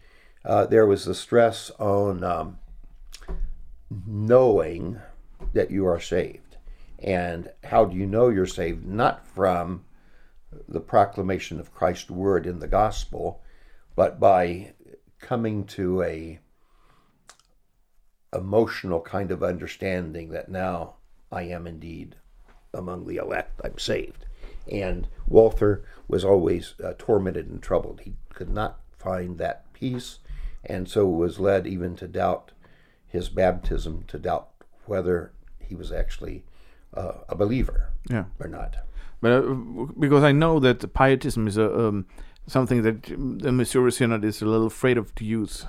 uh, 0.46 0.66
there 0.66 0.86
was 0.86 1.06
the 1.06 1.16
stress 1.16 1.72
on 1.80 2.24
um, 2.24 2.60
knowing 4.06 5.00
that 5.54 5.72
you 5.72 5.86
are 5.86 6.00
saved. 6.00 6.58
And 7.00 7.50
how 7.64 7.86
do 7.86 7.96
you 7.96 8.06
know 8.06 8.30
you're 8.30 8.46
saved? 8.46 8.86
Not 8.86 9.28
from 9.28 9.86
the 10.68 10.80
proclamation 10.80 11.60
of 11.60 11.74
Christ's 11.74 12.10
word 12.10 12.48
in 12.48 12.60
the 12.60 12.68
gospel, 12.68 13.42
but 13.96 14.20
by 14.20 14.74
coming 15.20 15.66
to 15.66 16.02
a 16.04 16.40
emotional 18.34 19.00
kind 19.02 19.32
of 19.32 19.44
understanding 19.44 20.30
that 20.30 20.50
now 20.50 20.96
I 21.32 21.44
am 21.44 21.66
indeed 21.68 22.16
among 22.74 23.08
the 23.08 23.18
elect. 23.18 23.60
I'm 23.64 23.78
saved. 23.80 24.26
And 24.72 25.08
Walther 25.28 25.84
was 26.08 26.24
always 26.26 26.74
uh, 26.84 26.94
tormented 26.98 27.48
and 27.50 27.62
troubled. 27.62 28.02
He 28.04 28.14
could 28.34 28.50
not 28.50 28.80
find 28.98 29.38
that 29.38 29.72
peace, 29.74 30.20
and 30.66 30.90
so 30.90 31.08
was 31.08 31.40
led 31.40 31.66
even 31.66 31.96
to 31.98 32.08
doubt 32.08 32.52
his 33.08 33.30
baptism, 33.30 34.04
to 34.08 34.20
doubt 34.20 34.50
whether 34.86 35.32
he 35.60 35.76
was 35.76 35.92
actually 35.92 36.44
uh, 36.94 37.14
a 37.30 37.36
believer 37.36 37.92
Yeah. 38.10 38.26
or 38.40 38.48
not. 38.48 38.76
But 39.22 39.32
uh, 39.32 39.42
because 39.98 40.24
I 40.24 40.32
know 40.34 40.60
that 40.60 40.94
pietism 40.94 41.48
is 41.48 41.58
a 41.58 41.88
um, 41.88 42.06
something 42.48 42.82
that 42.82 43.04
the 43.04 43.52
Missouri 43.52 43.92
Synod 43.92 44.24
is 44.24 44.42
a 44.42 44.46
little 44.46 44.68
afraid 44.68 44.98
of 44.98 45.14
to 45.16 45.26
use. 45.26 45.66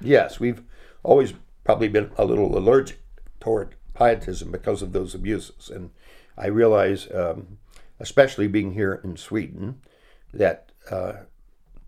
Yes, 0.00 0.40
we've 0.40 0.62
always 1.02 1.34
probably 1.64 1.88
been 1.88 2.10
a 2.18 2.24
little 2.24 2.56
allergic 2.58 2.98
toward 3.40 3.76
pietism 3.94 4.50
because 4.50 4.82
of 4.82 4.92
those 4.92 5.14
abuses. 5.14 5.70
And 5.70 5.90
I 6.36 6.46
realize, 6.48 7.08
um, 7.12 7.58
especially 8.00 8.48
being 8.48 8.72
here 8.72 9.00
in 9.04 9.16
Sweden, 9.16 9.80
that 10.32 10.72
uh, 10.90 11.12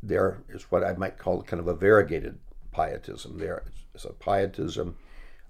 there 0.03 0.43
is 0.49 0.63
what 0.71 0.85
I 0.85 0.95
might 0.95 1.19
call 1.19 1.43
kind 1.43 1.61
of 1.61 1.67
a 1.67 1.75
variegated 1.75 2.39
pietism. 2.73 3.39
There 3.39 3.65
is 3.95 4.05
a 4.05 4.13
pietism 4.13 4.97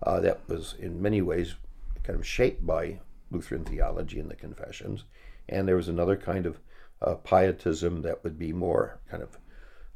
uh, 0.03 0.21
that 0.21 0.49
was 0.49 0.75
in 0.79 1.03
many 1.03 1.21
ways 1.21 1.57
kind 2.03 2.19
of 2.19 2.27
shaped 2.27 2.67
by 2.67 3.01
Lutheran 3.31 3.65
theology 3.65 4.19
and 4.19 4.31
the 4.31 4.37
confessions. 4.37 5.05
And 5.49 5.69
there 5.69 5.77
was 5.77 5.89
another 5.89 6.17
kind 6.17 6.47
of 6.47 6.59
uh, 7.03 7.15
pietism 7.15 8.03
that 8.03 8.23
would 8.25 8.39
be 8.39 8.53
more 8.53 9.01
kind 9.11 9.23
of 9.23 9.39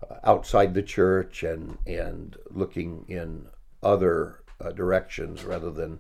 uh, 0.09 0.17
outside 0.25 0.75
the 0.75 0.83
church 0.83 1.43
and 1.43 1.79
and 1.87 2.37
looking 2.51 3.05
in 3.09 3.47
other 3.83 4.41
uh, 4.61 4.71
directions 4.71 5.45
rather 5.45 5.71
than 5.71 5.99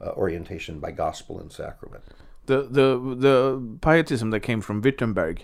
uh, 0.00 0.10
orientation 0.10 0.80
by 0.80 0.90
gospel 0.90 1.40
and 1.40 1.52
sacrament. 1.52 2.04
The 2.46 2.62
the 2.62 3.16
the 3.16 3.78
pietism 3.80 4.30
that 4.30 4.40
came 4.40 4.60
from 4.60 4.82
Württemberg, 4.82 5.40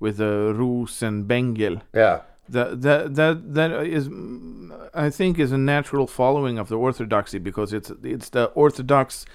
with 0.00 0.20
uh, 0.20 0.54
Roos 0.54 1.02
and 1.02 1.26
Bengel. 1.28 1.82
Yeah, 1.94 2.22
That 2.48 2.82
that 2.82 3.14
that 3.14 3.54
that 3.54 3.70
is, 3.86 4.08
I 4.94 5.10
think, 5.10 5.38
is 5.38 5.52
a 5.52 5.58
natural 5.58 6.06
following 6.06 6.58
of 6.58 6.68
the 6.68 6.76
orthodoxy 6.76 7.38
because 7.38 7.72
it's 7.72 7.90
it's 8.02 8.30
the 8.30 8.46
orthodox 8.54 9.26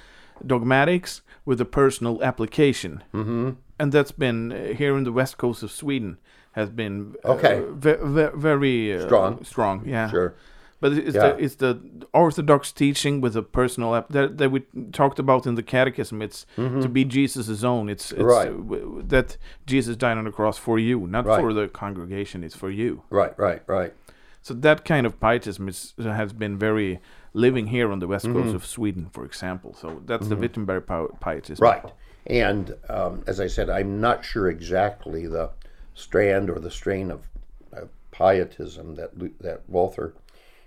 dogmatics 0.45 1.21
with 1.45 1.59
a 1.61 1.65
personal 1.65 2.23
application, 2.23 3.03
mm-hmm. 3.13 3.51
and 3.79 3.91
that's 3.91 4.11
been 4.11 4.51
uh, 4.51 4.73
here 4.73 4.95
in 4.97 5.03
the 5.03 5.11
west 5.11 5.37
coast 5.37 5.63
of 5.63 5.71
Sweden 5.71 6.17
has 6.53 6.69
been 6.69 7.15
uh, 7.25 7.29
Okay. 7.33 7.63
ve- 7.71 7.97
ve- 8.01 8.35
very 8.35 8.93
uh, 8.93 9.05
Strong. 9.05 9.43
strong, 9.43 9.83
yeah. 9.87 10.09
sure. 10.09 10.33
But 10.81 10.93
it's 10.93 11.15
Yeah. 11.15 11.33
the 11.33 11.43
it's 11.43 11.55
the 11.55 11.79
orthodox 12.11 12.71
teaching 12.71 13.21
with 13.21 13.35
a 13.37 13.43
personal 13.43 13.93
app 13.95 14.09
that, 14.09 14.37
that 14.39 14.49
we 14.51 14.61
talked 14.91 15.19
about 15.19 15.45
in 15.45 15.53
the 15.55 15.61
catechism. 15.63 16.21
It's 16.23 16.45
to 16.55 16.89
be 16.89 17.05
Jesus' 17.05 17.63
own. 17.63 17.87
It's, 17.89 18.11
it's 18.11 18.19
Mm-hmm. 18.21 18.25
Right. 18.37 18.47
uh, 18.49 18.53
w- 18.53 19.03
that 19.07 19.37
Jesus 19.67 19.95
died 19.95 20.17
on 20.17 20.23
the 20.25 20.31
cross 20.31 20.57
for 20.57 20.79
you, 20.79 21.05
not 21.07 21.25
Right. 21.25 21.39
for 21.39 21.53
the 21.53 21.67
congregation. 21.67 22.43
It's 22.43 22.55
for 22.55 22.71
you. 22.71 23.03
Right, 23.11 23.33
right, 23.37 23.61
right. 23.67 23.93
So 24.41 24.53
that 24.55 24.85
kind 24.85 25.05
of 25.05 25.19
pietism 25.19 25.67
is, 25.69 25.93
has 25.99 26.33
been 26.33 26.57
very 26.57 26.99
living 27.33 27.67
here 27.67 27.91
on 27.91 27.99
the 27.99 28.07
west 28.07 28.25
Mm-hmm. 28.25 28.41
coast 28.41 28.55
of 28.55 28.65
Sweden, 28.65 29.09
for 29.13 29.23
example. 29.23 29.75
So 29.79 30.01
that's 30.05 30.27
the 30.27 30.35
Württemberg 30.35 31.19
pietism. 31.19 31.63
Right. 31.63 31.85
And 32.25 32.75
um, 32.89 33.23
as 33.27 33.39
I 33.39 33.47
said, 33.47 33.69
I'm 33.69 34.01
not 34.01 34.25
sure 34.25 34.49
exactly 34.49 35.27
the 35.27 35.51
strand 35.93 36.49
or 36.49 36.59
the 36.59 36.71
strain 36.71 37.11
of, 37.11 37.27
of 37.71 37.89
pietism 38.11 38.95
that 38.95 39.11
that 39.39 39.67
Walther 39.69 40.13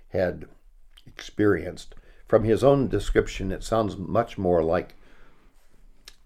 had 0.09 0.45
experienced. 1.05 1.95
From 2.27 2.43
his 2.43 2.63
own 2.63 2.87
description, 2.87 3.51
it 3.51 3.63
sounds 3.63 3.97
much 3.97 4.37
more 4.37 4.63
like 4.63 4.95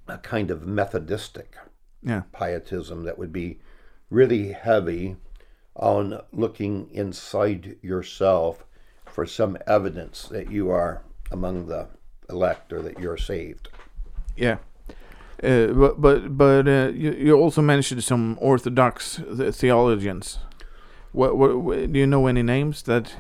a 0.08 0.18
kind 0.20 0.50
of 0.52 0.62
Methodistic 0.62 1.56
Yeah. 2.02 2.24
pietism 2.32 3.04
that 3.04 3.18
would 3.18 3.34
be 3.34 3.60
really 4.10 4.54
heavy 4.54 5.18
on 5.76 6.22
looking 6.32 6.90
inside 6.92 7.78
yourself 7.82 8.66
for 9.06 9.26
some 9.26 9.58
evidence 9.68 10.28
that 10.28 10.52
you 10.52 10.70
are 10.70 11.02
among 11.32 11.68
the 11.68 11.88
elect 12.30 12.72
or 12.74 12.82
that 12.82 13.00
you're 13.00 13.18
saved. 13.18 13.70
Yeah. 14.36 14.58
Uh, 15.42 15.68
but 15.68 16.02
but 16.02 16.38
but 16.38 16.68
uh, 16.68 16.92
you, 16.94 17.12
you 17.12 17.34
also 17.34 17.62
mentioned 17.62 18.04
some 18.04 18.38
orthodox 18.42 19.22
th- 19.38 19.56
theologians. 19.56 20.40
What, 21.12 21.38
what, 21.38 21.58
what 21.62 21.92
do 21.92 22.00
you 22.00 22.06
know 22.06 22.28
any 22.28 22.44
names 22.44 22.84
that? 22.84 23.16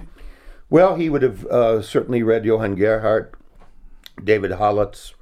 Well, 0.69 0.95
he 0.95 1.09
would 1.09 1.23
have 1.23 1.45
uh, 1.45 1.81
certainly 1.81 2.21
read 2.21 2.45
Johann 2.45 2.75
Gerhard, 2.75 3.33
David 4.23 4.51
Hollaz, 4.51 5.13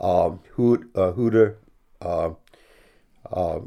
um, 0.00 0.40
uh, 0.58 1.12
Hutter. 1.12 1.58
Uh, 2.00 2.30
uh, 3.30 3.60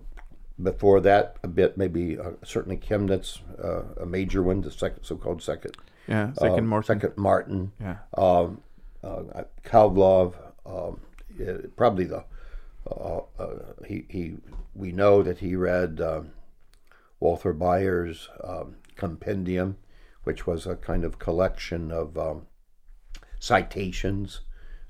before 0.62 1.00
that, 1.02 1.38
a 1.44 1.48
bit 1.48 1.78
maybe 1.78 2.18
uh, 2.18 2.32
certainly 2.44 2.78
Chemnitz, 2.78 3.40
uh, 3.64 4.02
a 4.02 4.06
major 4.06 4.44
one, 4.44 4.62
the 4.62 4.72
second 4.72 5.04
so-called 5.04 5.42
second 5.42 5.76
Yeah, 6.08 6.34
second 6.34 6.60
uh, 6.66 6.68
Martin. 6.68 6.88
second 7.00 7.18
Martin, 7.18 7.72
Yeah. 7.80 7.98
um, 8.18 8.62
uh, 9.04 9.44
Calov, 9.64 10.36
um, 10.66 11.00
yeah, 11.38 11.58
probably 11.76 12.06
the 12.06 12.26
uh, 12.90 13.22
uh, 13.40 13.56
he 13.86 14.06
he 14.10 14.38
we 14.74 14.92
know 14.92 15.22
that 15.24 15.40
he 15.40 15.56
read 15.56 16.02
um, 16.02 16.32
Walther 17.20 17.54
Baier's 17.54 18.30
um, 18.44 18.76
compendium, 18.96 19.78
which 20.24 20.46
was 20.48 20.66
a 20.68 20.76
kind 20.76 21.04
of 21.06 21.20
collection 21.20 21.92
of 21.92 22.18
um, 22.18 22.48
citations 23.40 24.42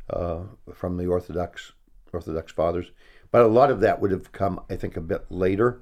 uh, 0.10 0.40
from 0.74 0.98
the 0.98 1.06
Orthodox 1.08 1.74
Orthodox 2.12 2.52
fathers. 2.52 2.92
But 3.32 3.44
a 3.44 3.48
lot 3.48 3.70
of 3.70 3.80
that 3.82 4.02
would 4.02 4.12
have 4.12 4.32
come, 4.32 4.60
I 4.70 4.76
think, 4.76 4.98
a 4.98 5.02
bit 5.02 5.26
later, 5.30 5.80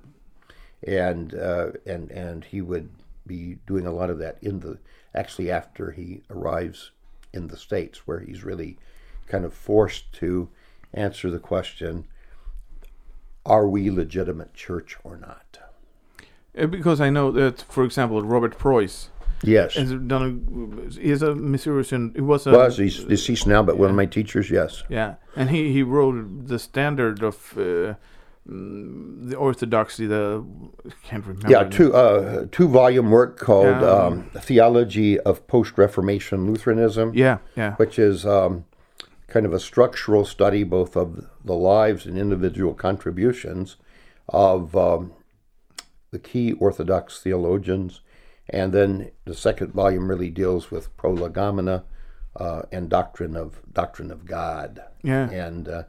and 0.86 1.34
uh, 1.34 1.72
and 1.86 2.12
and 2.12 2.44
he 2.44 2.62
would 2.62 2.90
be 3.26 3.58
doing 3.66 3.86
a 3.86 3.92
lot 3.92 4.10
of 4.10 4.20
that 4.20 4.38
in 4.42 4.60
the 4.60 4.78
actually 5.16 5.50
after 5.50 5.92
he 5.92 6.24
arrives 6.30 6.92
in 7.34 7.48
the 7.48 7.58
states, 7.58 8.06
where 8.06 8.20
he's 8.20 8.44
really 8.44 8.78
kind 9.28 9.46
of 9.46 9.54
forced 9.54 10.12
to 10.14 10.50
answer 10.94 11.30
the 11.30 11.40
question: 11.40 12.06
Are 13.46 13.68
we 13.68 13.90
legitimate 13.90 14.54
church 14.54 14.98
or 15.04 15.18
not? 15.18 15.60
Uh, 16.58 16.68
Because 16.68 17.00
I 17.00 17.10
know 17.10 17.32
that, 17.32 17.62
for 17.70 17.84
example, 17.86 18.22
Robert 18.24 18.58
Preuss 18.58 19.10
Yes. 19.44 19.76
has 19.76 19.94
done. 19.94 20.24
A, 20.98 21.00
is 21.00 21.22
a 21.22 21.36
Missourian. 21.36 22.12
He 22.16 22.22
was 22.22 22.48
a 22.48 22.52
was 22.52 22.78
he's 22.78 23.04
deceased 23.04 23.48
now, 23.48 23.64
but 23.64 23.78
one 23.78 23.90
of 23.90 23.96
my 23.96 24.06
teachers, 24.08 24.50
yes. 24.50 24.84
Yeah, 24.90 25.16
and 25.36 25.50
he 25.50 25.72
he 25.72 25.84
wrote 25.84 26.48
the 26.48 26.58
standard 26.60 27.24
of 27.24 27.54
uh, 27.58 27.94
the 28.46 29.36
orthodoxy. 29.38 30.08
The 30.08 30.44
can't 31.04 31.26
remember. 31.26 31.50
Yeah, 31.50 31.64
two 31.66 31.94
uh, 31.94 32.48
two 32.52 32.68
volume 32.68 33.12
work 33.12 33.38
called 33.38 33.82
Yeah. 33.82 33.92
um, 33.92 34.30
Theology 34.40 35.20
of 35.20 35.46
Post 35.48 35.78
Reformation 35.78 36.48
Lutheranism, 36.52 37.14
Yeah, 37.14 37.38
yeah, 37.56 37.76
which 37.76 38.00
is 38.00 38.26
um, 38.26 38.66
kind 39.28 39.46
of 39.46 39.54
a 39.54 39.60
structural 39.60 40.26
study 40.26 40.64
both 40.64 40.96
of 40.96 41.28
the 41.46 41.56
lives 41.56 42.06
and 42.06 42.18
individual 42.18 42.74
contributions 42.74 43.76
of 44.30 44.76
um, 44.76 45.12
the 46.12 46.20
key 46.20 46.54
Orthodox 46.54 47.20
theologians, 47.22 48.02
and 48.50 48.74
then 48.74 49.12
the 49.26 49.36
second 49.36 49.74
volume 49.74 50.10
really 50.10 50.30
deals 50.30 50.72
with 50.72 50.96
prolegomena 50.98 51.84
uh, 52.36 52.64
and 52.72 52.90
doctrine 52.90 53.36
of 53.36 53.62
doctrine 53.74 54.12
of 54.12 54.26
God. 54.26 54.82
yeah. 55.04 55.30
and 55.30 55.68
uh, 55.68 55.84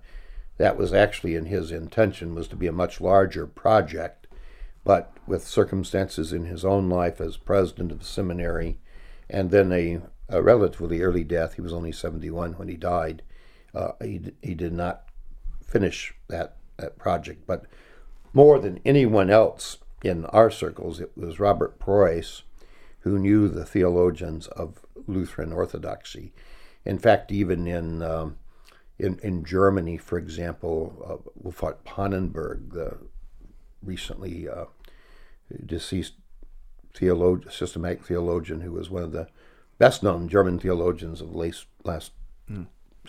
that 0.59 0.77
was 0.77 0.93
actually 0.93 1.37
in 1.37 1.47
his 1.47 1.71
intention 1.71 2.35
was 2.35 2.49
to 2.49 2.57
be 2.57 2.67
a 2.67 2.73
much 2.73 3.01
larger 3.01 3.47
project 3.47 4.27
but 4.85 5.13
with 5.27 5.47
circumstances 5.47 6.33
in 6.33 6.45
his 6.47 6.65
own 6.65 6.89
life 6.89 7.21
as 7.21 7.37
president 7.37 7.93
of 7.93 8.01
the 8.01 8.05
seminary 8.05 8.79
and 9.31 9.51
then 9.51 9.73
a, 9.73 10.01
a 10.29 10.43
relatively 10.43 11.01
early 11.01 11.25
death 11.25 11.55
he 11.55 11.61
was 11.61 11.73
only 11.73 11.93
71 11.93 12.55
when 12.55 12.69
he 12.69 12.77
died 12.77 13.23
uh, 13.75 13.93
he, 14.03 14.33
he 14.43 14.55
did 14.55 14.73
not 14.73 15.05
finish 15.65 16.15
that, 16.29 16.57
that 16.77 16.99
project 16.99 17.47
but 17.47 17.65
more 18.33 18.59
than 18.59 18.81
anyone 18.85 19.31
else 19.31 19.79
in 20.03 20.25
our 20.27 20.51
circles 20.51 21.01
it 21.01 21.13
was 21.17 21.41
robert 21.41 21.79
preuss 21.79 22.43
who 23.01 23.19
knew 23.19 23.49
the 23.49 23.65
theologians 23.65 24.47
of 24.49 24.81
lutheran 25.07 25.53
orthodoxy. 25.53 26.33
In 26.85 26.99
fact 26.99 27.33
even 27.33 27.67
in 27.67 28.03
um, 28.03 28.37
in, 28.99 29.19
in 29.23 29.45
Germany, 29.45 29.97
for 29.97 30.19
example, 30.19 30.93
uh, 31.07 31.49
Wolfhart 31.49 31.85
Pannenberg, 31.87 32.73
the 32.73 32.99
recently 33.83 34.49
uh, 34.49 34.65
deceased 35.65 36.15
theologian, 36.95 37.51
systematic 37.53 38.05
theologian, 38.05 38.63
who 38.63 38.73
was 38.73 38.91
one 38.91 39.05
of 39.05 39.13
the 39.13 39.29
best 39.79 40.03
known 40.03 40.29
German 40.29 40.59
theologians 40.59 41.21
of 41.21 41.31
the 41.31 41.39
last, 41.39 41.67
last 41.85 42.13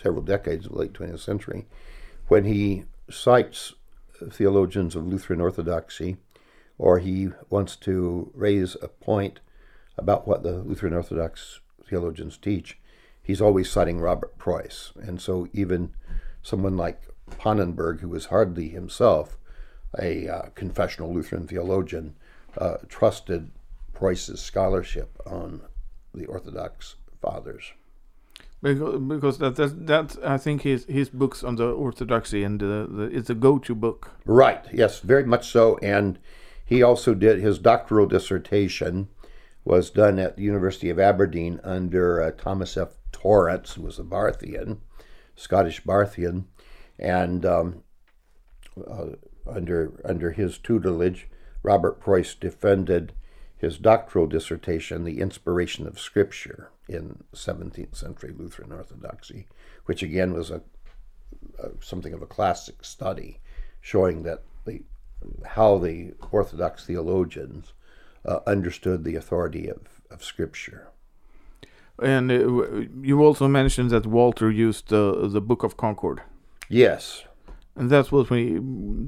several 0.00 0.22
decades 0.22 0.66
of 0.66 0.72
the 0.72 0.78
late 0.78 0.92
20th 0.92 1.20
century, 1.20 1.66
when 2.28 2.44
he 2.44 2.84
cites 3.10 3.74
theologians 4.30 4.94
of 4.94 5.06
Lutheran 5.06 5.40
Orthodoxy, 5.40 6.18
or 6.78 7.00
he 7.00 7.30
wants 7.48 7.74
to 7.76 8.30
raise 8.34 8.76
a 8.80 8.88
point 8.88 9.40
about 10.00 10.26
what 10.26 10.42
the 10.42 10.58
Lutheran 10.58 10.94
Orthodox 10.94 11.60
theologians 11.88 12.36
teach, 12.36 12.78
he's 13.22 13.40
always 13.40 13.70
citing 13.70 14.00
Robert 14.00 14.36
Preuss. 14.38 14.92
And 14.96 15.20
so 15.20 15.48
even 15.52 15.92
someone 16.42 16.76
like 16.76 17.02
Pannenberg, 17.30 18.00
who 18.00 18.08
was 18.08 18.26
hardly 18.26 18.68
himself 18.68 19.36
a 19.98 20.28
uh, 20.28 20.42
confessional 20.54 21.12
Lutheran 21.12 21.46
theologian, 21.46 22.14
uh, 22.58 22.78
trusted 22.88 23.50
Preuss's 23.92 24.40
scholarship 24.40 25.20
on 25.26 25.62
the 26.14 26.26
Orthodox 26.26 26.96
fathers. 27.20 27.72
Because, 28.62 29.00
because 29.00 29.38
that, 29.38 29.56
that 29.56 29.86
that 29.86 30.16
I 30.22 30.36
think 30.36 30.62
his 30.62 30.84
his 30.84 31.08
books 31.08 31.42
on 31.42 31.56
the 31.56 31.64
orthodoxy 31.64 32.44
and 32.44 32.60
the, 32.60 32.86
the 32.90 33.04
it's 33.04 33.30
a 33.30 33.34
go-to 33.34 33.74
book. 33.74 34.10
Right, 34.26 34.62
yes, 34.70 35.00
very 35.00 35.24
much 35.24 35.48
so. 35.48 35.78
And 35.78 36.18
he 36.62 36.82
also 36.82 37.14
did 37.14 37.40
his 37.40 37.58
doctoral 37.58 38.06
dissertation 38.06 39.08
was 39.64 39.90
done 39.90 40.18
at 40.18 40.36
the 40.36 40.42
University 40.42 40.90
of 40.90 40.98
Aberdeen 40.98 41.60
under 41.62 42.20
uh, 42.22 42.30
Thomas 42.30 42.76
F. 42.76 42.96
Torrance, 43.12 43.74
who 43.74 43.82
was 43.82 43.98
a 43.98 44.04
Barthian, 44.04 44.78
Scottish 45.36 45.82
Barthian, 45.82 46.44
and 46.98 47.44
um, 47.44 47.82
uh, 48.88 49.10
under 49.46 50.00
under 50.04 50.30
his 50.32 50.58
tutelage, 50.58 51.28
Robert 51.62 52.00
Preuss 52.00 52.34
defended 52.34 53.12
his 53.56 53.76
doctoral 53.76 54.26
dissertation, 54.26 55.04
The 55.04 55.20
Inspiration 55.20 55.86
of 55.86 56.00
Scripture 56.00 56.70
in 56.88 57.24
17th 57.34 57.94
century 57.94 58.34
Lutheran 58.36 58.72
Orthodoxy, 58.72 59.46
which 59.84 60.02
again 60.02 60.32
was 60.32 60.50
a, 60.50 60.62
a 61.58 61.70
something 61.80 62.14
of 62.14 62.22
a 62.22 62.26
classic 62.26 62.84
study, 62.84 63.40
showing 63.80 64.22
that 64.22 64.42
the 64.64 64.82
how 65.44 65.76
the 65.76 66.14
Orthodox 66.32 66.86
theologians 66.86 67.74
uh, 68.24 68.40
understood 68.46 69.04
the 69.04 69.16
authority 69.16 69.68
of, 69.68 70.00
of 70.10 70.22
Scripture. 70.24 70.88
And 72.02 72.30
uh, 72.30 72.86
you 73.02 73.22
also 73.22 73.46
mentioned 73.48 73.90
that 73.90 74.06
Walther 74.06 74.50
used 74.50 74.88
the 74.88 75.28
the 75.28 75.40
Book 75.40 75.62
of 75.62 75.76
Concord, 75.76 76.22
Yes, 76.68 77.24
and 77.76 77.90
that's 77.90 78.10
what 78.10 78.30
we 78.30 78.58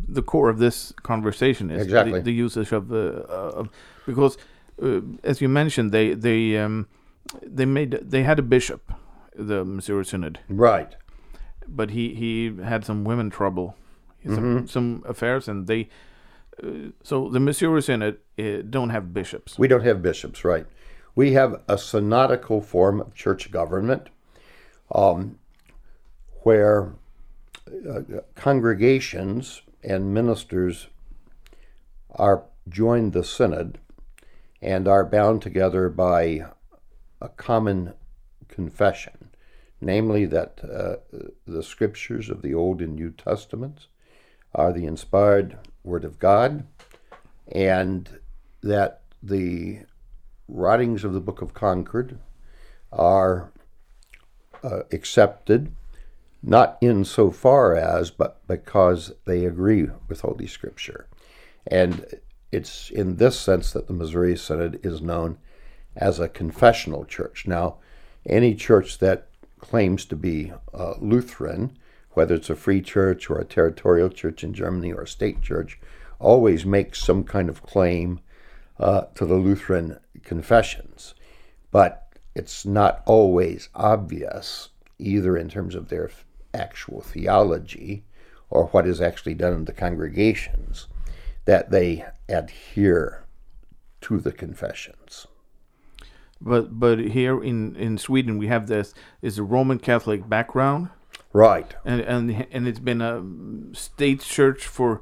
the 0.09 0.23
core 0.23 0.51
of 0.51 0.59
this 0.59 0.93
conversation 1.03 1.71
is 1.71 1.85
Exactly. 1.85 2.19
the, 2.19 2.25
the 2.25 2.33
usage 2.33 2.73
of 2.73 2.93
uh, 2.93 2.97
of 3.59 3.71
because 4.07 4.37
uh, 4.83 5.01
as 5.25 5.41
you 5.41 5.49
mentioned 5.49 5.91
they 5.93 6.15
they 6.15 6.59
um, 6.59 6.87
they 7.43 7.65
made 7.65 7.99
they 8.03 8.25
had 8.25 8.39
a 8.39 8.43
bishop, 8.43 8.93
the 9.35 9.65
Missouri 9.65 10.05
Synod, 10.05 10.41
right. 10.49 10.95
but 11.67 11.91
he 11.91 12.15
he 12.15 12.55
had 12.63 12.85
some 12.85 13.05
women 13.05 13.31
trouble, 13.31 13.75
some 14.27 14.69
some 14.69 15.03
affairs, 15.07 15.49
and 15.49 15.67
they. 15.67 15.89
So 17.03 17.29
the 17.29 17.41
Missouri 17.41 17.83
Synod 17.83 18.19
uh, 18.39 18.63
don't 18.69 18.91
have 18.91 19.13
bishops. 19.13 19.59
We 19.59 19.69
don't 19.69 19.85
have 19.85 20.03
bishops, 20.03 20.45
right? 20.45 20.67
We 21.15 21.33
have 21.33 21.63
a 21.69 21.77
synodical 21.77 22.65
form 22.65 23.01
of 23.01 23.15
church 23.15 23.51
government 23.51 24.09
um, 24.95 25.39
where 26.43 26.95
uh, 27.89 28.01
congregations 28.35 29.63
and 29.83 30.15
ministers 30.15 30.89
are 32.11 32.45
joined 32.69 33.13
the 33.13 33.25
synod 33.25 33.79
and 34.61 34.87
are 34.87 35.05
bound 35.05 35.43
together 35.43 35.89
by 35.89 36.45
a 37.21 37.29
common 37.31 37.95
confession, 38.49 39.31
namely 39.81 40.25
that 40.27 40.61
uh, 40.63 40.97
the 41.47 41.63
scriptures 41.63 42.31
of 42.31 42.43
the 42.43 42.55
Old 42.55 42.81
and 42.81 42.95
New 42.95 43.11
Testaments 43.11 43.89
are 44.55 44.73
the 44.73 44.87
inspired 44.87 45.59
Word 45.85 46.05
of 46.05 46.19
God, 46.19 46.67
and 47.51 48.09
that 48.63 49.01
the 49.23 49.81
writings 50.49 51.05
of 51.05 51.13
the 51.13 51.21
Book 51.21 51.43
of 51.43 51.55
Concord 51.55 52.19
are 52.93 53.51
uh, 54.63 54.83
accepted, 54.93 55.73
not 56.43 56.79
in 56.81 57.05
so 57.05 57.31
far 57.31 57.77
as, 57.77 58.11
but 58.11 58.47
because 58.47 59.13
they 59.25 59.45
agree 59.45 59.89
with 60.09 60.21
Holy 60.21 60.47
Scripture. 60.47 61.07
And 61.67 62.07
it's 62.51 62.91
in 62.91 63.17
this 63.17 63.39
sense 63.39 63.73
that 63.73 63.87
the 63.87 63.93
Missouri 63.93 64.37
Synod 64.37 64.85
is 64.85 65.01
known 65.01 65.39
as 65.97 66.21
a 66.21 66.29
confessional 66.29 67.05
church. 67.05 67.47
Now, 67.47 67.77
any 68.27 68.55
church 68.55 68.99
that 68.99 69.29
claims 69.61 70.05
to 70.07 70.17
be 70.17 70.53
uh, 70.75 70.95
Lutheran, 71.01 71.77
whether 72.15 72.35
it's 72.35 72.51
a 72.51 72.57
free 72.57 72.81
church 72.81 73.31
or 73.31 73.39
a 73.39 73.45
territorial 73.45 74.09
church 74.09 74.45
in 74.45 74.53
Germany 74.55 74.93
or 74.93 75.03
a 75.03 75.09
state 75.09 75.43
church, 75.43 75.79
always 76.19 76.65
makes 76.65 77.03
some 77.03 77.25
kind 77.25 77.49
of 77.49 77.63
claim 77.63 78.21
uh, 78.79 79.03
to 79.15 79.27
the 79.27 79.35
Lutheran 79.35 79.99
confessions. 80.23 81.15
But 81.71 82.09
it's 82.35 82.65
not 82.65 83.03
always 83.07 83.69
obvious, 83.75 84.71
either 84.99 85.37
in 85.37 85.49
terms 85.49 85.75
of 85.75 85.89
their 85.89 86.11
actual 86.55 87.01
theology 87.01 88.05
or 88.51 88.67
what 88.67 88.87
is 88.87 89.01
actually 89.01 89.35
done 89.35 89.55
in 89.55 89.65
the 89.65 89.73
congregations, 89.73 90.87
that 91.47 91.71
they 91.71 92.05
adhere 92.29 93.25
to 94.03 94.19
the 94.19 94.33
confessions. 94.33 95.27
But 96.41 96.79
but 96.79 96.99
here 96.99 97.43
in, 97.43 97.77
in 97.77 97.99
Sweden 97.99 98.37
we 98.37 98.49
have 98.49 98.67
this 98.67 98.95
is 99.23 99.39
a 99.39 99.45
Roman 99.45 99.79
Catholic 99.79 100.29
background, 100.29 100.91
Right. 101.33 101.75
and 101.85 102.01
and 102.01 102.47
and 102.53 102.69
it's 102.69 102.79
been 102.81 103.01
a 103.01 103.23
state 103.75 104.21
church 104.21 104.67
for 104.67 105.01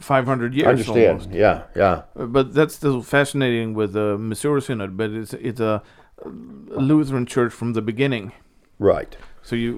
500 0.00 0.54
years. 0.54 0.66
I 0.66 0.70
Understand? 0.70 1.06
almost. 1.08 1.30
Yeah, 1.30 1.62
yeah. 1.74 2.02
Uh, 2.14 2.26
But 2.26 2.54
that's 2.54 2.74
still 2.74 3.02
fascinating 3.02 3.74
with 3.74 3.92
the 3.92 4.16
Missouri 4.18 4.60
Synod. 4.62 4.96
But 4.96 5.10
it's 5.10 5.32
it's 5.34 5.60
a 5.60 5.82
Lutheran 6.24 7.26
church 7.26 7.52
from 7.52 7.72
the 7.74 7.82
beginning. 7.82 8.32
Right. 8.78 9.16
So 9.42 9.56
you 9.56 9.72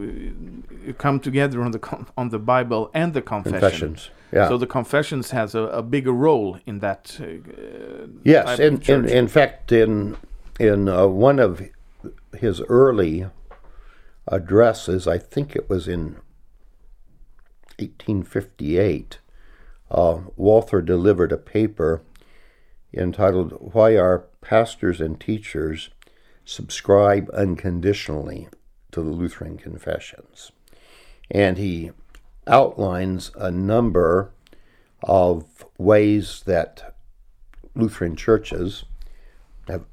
you 0.87 0.95
come 0.95 1.21
together 1.21 1.63
on 1.63 1.71
the 1.73 1.81
on 2.17 2.29
the 2.31 2.39
Bible 2.39 2.91
and 2.95 3.13
the 3.13 3.23
confession. 3.23 3.61
Confessions. 3.61 4.11
Yeah. 4.33 4.49
So 4.49 4.59
the 4.59 4.67
confessions 4.67 5.31
has 5.31 5.55
a, 5.55 5.61
a 5.63 5.83
bigger 5.83 6.13
role 6.13 6.59
in 6.67 6.81
that. 6.81 7.19
Uh, 7.21 7.25
Yes, 8.25 8.59
in, 8.59 8.81
in, 8.89 9.09
in 9.09 9.29
fact, 9.29 9.73
in 9.73 10.17
in 10.61 10.89
uh, 10.89 11.07
one 11.07 11.39
of 11.43 11.61
his 12.37 12.61
early 12.69 13.27
addresses, 14.31 15.07
I 15.07 15.19
think 15.19 15.57
it 15.57 15.69
was 15.69 15.89
in 15.89 16.17
1858, 17.79 19.19
uh, 19.91 20.21
Walther 20.37 20.83
delivered 20.83 21.33
a 21.33 21.39
paper 21.39 22.03
entitled 22.93 23.73
"Why 23.73 23.97
Our 23.97 24.27
Pastors 24.41 25.01
and 25.01 25.21
Teachers 25.21 25.91
Subscribe 26.45 27.31
Unconditionally 27.33 28.49
to 28.93 29.03
the 29.03 29.11
Lutheran 29.11 29.59
Confessions," 29.59 30.53
and 31.31 31.59
he 31.59 31.93
outlines 32.47 33.31
a 33.37 33.51
number 33.51 34.33
of 35.03 35.67
ways 35.77 36.43
that 36.47 36.97
Lutheran 37.75 38.17
churches 38.17 38.85
have 39.69 39.85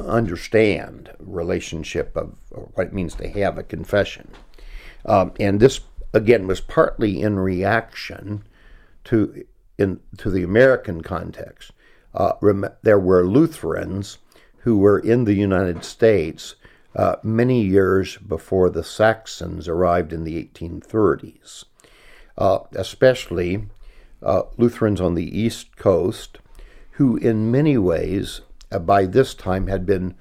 understand 0.00 1.10
relationship 1.18 2.16
of 2.16 2.36
what 2.74 2.88
it 2.88 2.92
means 2.92 3.14
to 3.16 3.28
have 3.28 3.58
a 3.58 3.62
confession, 3.62 4.30
um, 5.04 5.32
and 5.38 5.60
this 5.60 5.80
again 6.12 6.46
was 6.46 6.60
partly 6.60 7.20
in 7.20 7.38
reaction 7.38 8.44
to 9.04 9.44
in 9.78 10.00
to 10.16 10.30
the 10.30 10.42
American 10.42 11.02
context. 11.02 11.72
Uh, 12.14 12.32
rem- 12.40 12.70
there 12.82 12.98
were 12.98 13.26
Lutherans 13.26 14.18
who 14.58 14.78
were 14.78 14.98
in 14.98 15.24
the 15.24 15.34
United 15.34 15.84
States 15.84 16.56
uh, 16.96 17.16
many 17.22 17.62
years 17.62 18.16
before 18.16 18.70
the 18.70 18.82
Saxons 18.82 19.68
arrived 19.68 20.12
in 20.12 20.24
the 20.24 20.42
1830s, 20.42 21.64
uh, 22.36 22.60
especially 22.72 23.66
uh, 24.22 24.42
Lutherans 24.56 25.00
on 25.00 25.14
the 25.14 25.38
East 25.38 25.76
Coast, 25.76 26.38
who 26.92 27.16
in 27.16 27.50
many 27.50 27.78
ways 27.78 28.40
by 28.70 29.06
this 29.06 29.34
time 29.34 29.66
had 29.68 29.86
been 29.86 30.14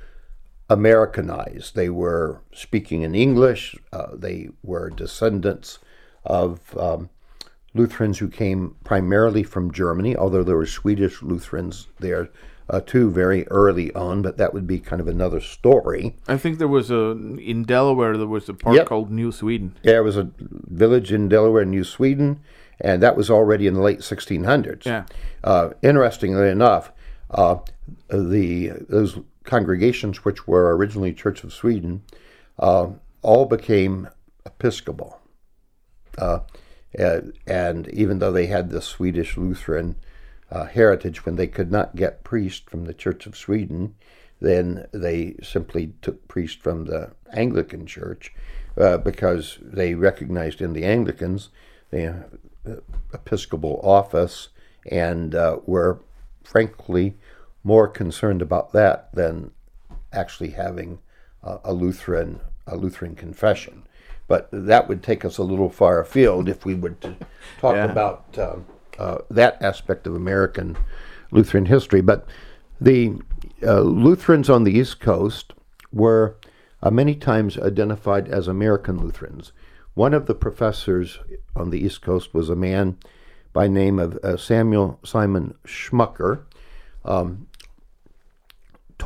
Americanized. 0.69 1.75
They 1.75 1.89
were 1.89 2.41
speaking 2.53 3.01
in 3.01 3.15
English. 3.15 3.75
Uh, 3.91 4.07
they 4.13 4.49
were 4.63 4.89
descendants 4.89 5.79
of 6.25 6.77
um, 6.77 7.09
Lutherans 7.73 8.19
who 8.19 8.27
came 8.27 8.75
primarily 8.83 9.43
from 9.43 9.71
Germany, 9.71 10.15
although 10.15 10.43
there 10.43 10.57
were 10.57 10.65
Swedish 10.65 11.21
Lutherans 11.21 11.87
there 11.99 12.29
uh, 12.69 12.81
too 12.81 13.09
very 13.09 13.47
early 13.47 13.93
on, 13.93 14.21
but 14.21 14.35
that 14.37 14.53
would 14.53 14.67
be 14.67 14.79
kind 14.79 14.99
of 14.99 15.07
another 15.07 15.39
story. 15.39 16.17
I 16.27 16.35
think 16.37 16.57
there 16.57 16.67
was 16.67 16.91
a 16.91 17.11
in 17.39 17.63
Delaware 17.63 18.17
there 18.17 18.27
was 18.27 18.49
a 18.49 18.53
park 18.53 18.75
Yep. 18.75 18.87
called 18.87 19.09
New 19.09 19.31
Sweden. 19.31 19.73
Yeah, 19.83 19.93
There 19.93 20.03
was 20.03 20.17
a 20.17 20.29
village 20.39 21.13
in 21.13 21.29
Delaware, 21.29 21.63
New 21.63 21.85
Sweden, 21.85 22.41
and 22.81 23.01
that 23.01 23.15
was 23.15 23.29
already 23.29 23.67
in 23.67 23.73
the 23.73 23.81
late 23.81 23.99
1600s. 23.99 24.85
Yeah. 24.85 25.05
Uh, 25.45 25.69
interestingly 25.81 26.49
enough, 26.49 26.91
uh, 27.31 27.57
the 28.09 28.69
those 28.89 29.19
congregations 29.43 30.23
which 30.25 30.47
were 30.47 30.75
originally 30.75 31.13
Church 31.13 31.43
of 31.43 31.53
Sweden 31.53 32.03
uh, 32.59 32.87
all 33.21 33.45
became 33.45 34.09
Episcopal. 34.45 35.19
Uh, 36.17 36.39
and, 36.93 37.33
and 37.45 37.87
even 37.89 38.19
though 38.19 38.31
they 38.31 38.47
had 38.47 38.69
the 38.69 38.81
Swedish 38.81 39.37
Lutheran 39.37 39.95
uh, 40.49 40.65
heritage, 40.65 41.25
when 41.25 41.35
they 41.35 41.47
could 41.47 41.71
not 41.71 41.95
get 41.95 42.23
priests 42.23 42.63
from 42.67 42.85
the 42.85 42.93
Church 42.93 43.25
of 43.25 43.37
Sweden, 43.37 43.95
then 44.39 44.87
they 44.93 45.35
simply 45.43 45.93
took 46.01 46.27
priests 46.27 46.61
from 46.61 46.85
the 46.85 47.11
Anglican 47.33 47.85
Church 47.85 48.33
uh, 48.77 48.97
because 48.97 49.57
they 49.61 49.95
recognized 49.95 50.61
in 50.61 50.73
the 50.73 50.85
Anglicans 50.85 51.49
the 51.91 52.07
uh, 52.65 52.75
Episcopal 53.13 53.79
office 53.83 54.49
and 54.89 55.33
uh, 55.35 55.57
were 55.65 55.99
frankly 56.43 57.17
more 57.67 57.87
concerned 57.89 58.41
about 58.41 58.71
that 58.71 59.09
than 59.13 59.51
actually 60.13 60.51
having 60.51 60.99
uh, 61.43 61.57
a 61.65 61.73
Lutheran 61.73 62.39
a 62.65 62.77
Lutheran 62.77 63.13
confession. 63.13 63.83
But 64.27 64.47
that 64.51 64.87
would 64.87 65.03
take 65.03 65.23
us 65.25 65.37
a 65.37 65.43
little 65.43 65.69
far 65.69 65.99
afield 65.99 66.47
if 66.49 66.65
we 66.65 66.75
were 66.75 66.91
to 67.01 67.15
talk 67.59 67.75
Yeah. 67.75 67.91
about 67.91 68.37
um, 68.37 68.65
uh, 68.97 69.17
that 69.29 69.61
aspect 69.61 70.07
of 70.07 70.15
American 70.15 70.77
Lutheran 71.31 71.65
history. 71.65 72.01
But 72.01 72.25
the 72.79 73.19
uh, 73.63 73.81
Lutherans 73.81 74.49
on 74.49 74.63
the 74.63 74.71
East 74.77 74.99
Coast 74.99 75.53
were 75.93 76.37
uh, 76.83 76.91
many 76.91 77.15
times 77.15 77.57
identified 77.57 78.27
as 78.29 78.47
American 78.47 78.97
Lutherans. 78.97 79.51
One 79.93 80.13
of 80.13 80.25
the 80.25 80.35
professors 80.35 81.19
on 81.55 81.69
the 81.69 81.79
East 81.79 82.01
Coast 82.01 82.33
was 82.33 82.49
a 82.49 82.55
man 82.55 82.97
by 83.53 83.67
name 83.67 83.97
of 83.97 84.15
uh, 84.23 84.37
Samuel 84.37 84.99
Simon 85.03 85.53
Schmucker, 85.65 86.43
um, 87.05 87.46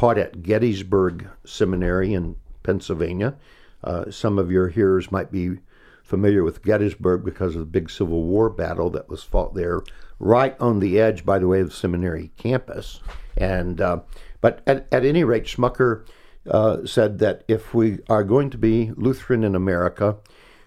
taught 0.02 0.18
at 0.18 0.42
Gettysburg 0.42 1.30
Seminary 1.46 2.16
in 2.16 2.36
Pennsylvania. 2.64 3.36
Uh, 3.84 4.10
some 4.10 4.40
of 4.40 4.50
your 4.50 4.68
hearers 4.70 5.12
might 5.12 5.32
be 5.32 5.60
familiar 6.02 6.44
with 6.44 6.64
Gettysburg 6.64 7.24
because 7.24 7.54
of 7.54 7.60
the 7.60 7.68
big 7.68 7.88
Civil 7.88 8.24
War 8.24 8.50
battle 8.50 8.90
that 8.90 9.08
was 9.08 9.22
fought 9.22 9.54
there, 9.54 9.82
right 10.18 10.60
on 10.60 10.80
the 10.80 11.00
edge, 11.00 11.24
by 11.24 11.38
the 11.38 11.48
way, 11.48 11.60
of 11.60 11.70
the 11.70 11.76
seminary 11.76 12.32
campus. 12.36 13.00
And 13.38 13.80
uh, 13.80 14.00
but 14.42 14.64
at, 14.66 14.88
at 14.92 15.06
any 15.06 15.24
rate, 15.24 15.44
Schmucker 15.44 16.08
uh, 16.50 16.84
said 16.84 17.20
that 17.20 17.44
if 17.48 17.76
we 17.76 18.00
are 18.10 18.24
going 18.24 18.50
to 18.50 18.58
be 18.58 18.94
Lutheran 18.96 19.44
in 19.44 19.54
America, 19.54 20.18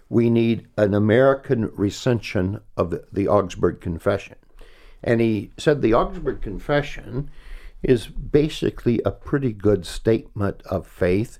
we 0.08 0.30
need 0.30 0.68
an 0.76 0.94
American 0.94 1.72
recension 1.74 2.60
of 2.76 2.90
the, 2.90 3.04
the 3.10 3.26
Augsburg 3.26 3.80
Confession. 3.80 4.36
And 5.02 5.20
he 5.20 5.50
said 5.58 5.82
the 5.82 5.92
Augsburg 5.92 6.40
Confession 6.40 7.30
is 7.84 8.06
basically 8.06 9.00
a 9.04 9.10
pretty 9.10 9.52
good 9.52 9.84
statement 9.84 10.62
of 10.62 10.86
faith, 10.86 11.38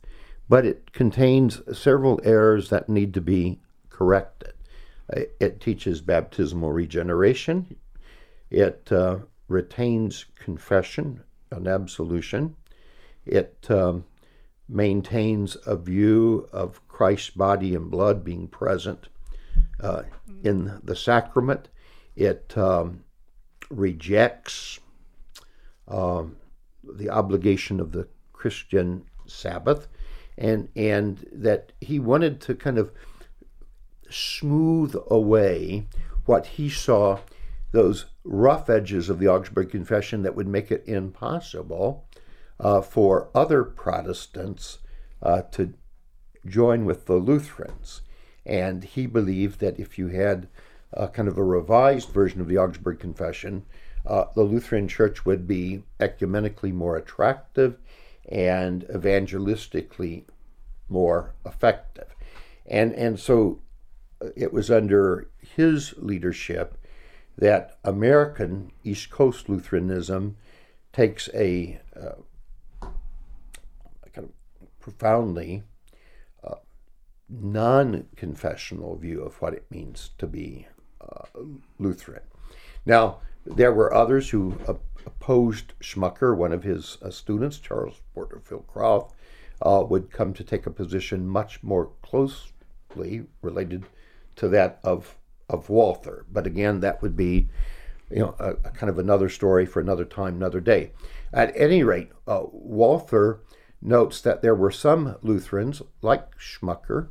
but 0.48 0.66
it 0.66 0.92
contains 0.92 1.62
several 1.76 2.20
errors 2.22 2.68
that 2.70 2.88
need 2.88 3.14
to 3.14 3.20
be 3.20 3.61
corrected. 3.88 4.52
It 5.09 5.61
teaches 5.61 6.00
baptismal 6.00 6.72
regeneration, 6.72 7.76
it 8.50 8.88
uh, 8.90 9.18
retains 9.48 10.26
confession 10.37 11.22
and 11.50 11.66
absolution, 11.68 12.57
it 13.26 13.66
um, 13.68 14.04
maintains 14.68 15.57
a 15.66 15.76
view 15.76 16.48
of 16.52 16.87
Christ's 16.88 17.30
body 17.30 17.74
and 17.74 17.90
blood 17.90 18.24
being 18.24 18.48
present 18.48 19.09
uh, 19.80 20.02
in 20.42 20.80
the 20.83 20.96
sacrament. 20.96 21.68
It 22.16 22.57
um, 22.57 23.04
rejects 23.70 24.80
um, 25.88 26.36
the 26.82 27.10
obligation 27.10 27.80
of 27.80 27.92
the 27.92 28.08
Christian 28.32 29.04
Sabbath, 29.26 29.88
and 30.36 30.68
and 30.76 31.26
that 31.32 31.72
he 31.80 31.98
wanted 31.98 32.40
to 32.42 32.54
kind 32.54 32.78
of 32.78 32.92
smooth 34.10 34.94
away 35.10 35.86
what 36.26 36.46
he 36.46 36.68
saw 36.68 37.18
those 37.72 38.06
rough 38.22 38.70
edges 38.70 39.10
of 39.10 39.18
the 39.18 39.28
Augsburg 39.28 39.70
Confession 39.70 40.22
that 40.22 40.36
would 40.36 40.46
make 40.46 40.70
it 40.70 40.84
impossible 40.86 42.06
uh, 42.60 42.80
for 42.80 43.28
other 43.34 43.64
Protestants 43.64 44.78
uh, 45.22 45.42
to 45.52 45.74
join 46.46 46.84
with 46.84 47.06
the 47.06 47.16
Lutherans. 47.16 48.02
And 48.46 48.84
he 48.84 49.06
believed 49.06 49.60
that 49.60 49.78
if 49.80 49.98
you 49.98 50.08
had 50.08 50.48
a 50.92 51.08
kind 51.08 51.28
of 51.28 51.36
a 51.36 51.44
revised 51.44 52.10
version 52.10 52.40
of 52.40 52.48
the 52.48 52.58
Augsburg 52.58 53.00
Confession, 53.00 53.64
uh, 54.06 54.26
the 54.34 54.42
Lutheran 54.42 54.88
Church 54.88 55.24
would 55.24 55.46
be 55.46 55.82
ecumenically 56.00 56.72
more 56.72 56.96
attractive 56.96 57.78
and 58.28 58.84
evangelistically 58.84 60.24
more 60.88 61.34
effective. 61.46 62.14
And, 62.66 62.92
and 62.94 63.18
so 63.18 63.60
uh, 64.22 64.28
it 64.36 64.52
was 64.52 64.70
under 64.70 65.28
his 65.56 65.94
leadership 65.98 66.76
that 67.36 67.78
American 67.82 68.72
East 68.84 69.10
Coast 69.10 69.48
Lutheranism 69.48 70.36
takes 70.92 71.28
a, 71.34 71.80
uh, 71.96 72.86
kind 74.12 74.28
of 74.28 74.80
profoundly 74.80 75.64
uh, 76.44 76.56
non 77.28 78.06
confessional 78.16 78.96
view 78.96 79.22
of 79.22 79.40
what 79.42 79.54
it 79.54 79.64
means 79.70 80.10
to 80.18 80.26
be 80.26 80.68
uh, 81.00 81.24
Lutheran. 81.78 82.22
Now, 82.86 83.18
there 83.46 83.72
were 83.72 83.92
others 83.92 84.30
who 84.30 84.57
opposed 85.07 85.74
Schmucker. 85.80 86.37
One 86.37 86.52
of 86.52 86.62
his 86.62 86.98
uh, 87.02 87.11
students, 87.11 87.59
Charles 87.59 88.00
Porterfield 88.14 88.66
Krauth, 88.66 89.12
uh, 89.62 89.85
would 89.88 90.11
come 90.11 90.33
to 90.35 90.44
take 90.44 90.66
a 90.66 90.70
position 90.70 91.26
much 91.26 91.62
more 91.62 91.90
closely 92.02 93.26
related 93.42 93.85
to 94.37 94.48
that 94.48 94.80
of 94.83 95.16
of 95.48 95.68
Walther. 95.68 96.24
But 96.33 96.46
again, 96.46 96.80
that 96.80 97.02
would 97.02 97.16
be 97.16 97.48
you 98.11 98.20
know 98.20 98.35
a, 98.38 98.50
a 98.50 98.70
kind 98.70 98.90
of 98.90 98.98
another 98.98 99.28
story 99.28 99.66
for 99.66 99.80
another 99.80 100.04
time, 100.04 100.37
another 100.37 100.61
day. 100.61 100.92
At 101.33 101.52
any 101.57 101.83
rate, 101.83 102.11
uh, 102.26 102.42
Walther 102.50 103.40
notes 103.85 104.20
that 104.22 104.40
there 104.40 104.54
were 104.54 104.70
some 104.70 105.16
Lutherans, 105.22 105.83
like 106.00 106.38
Schmucker, 106.38 107.09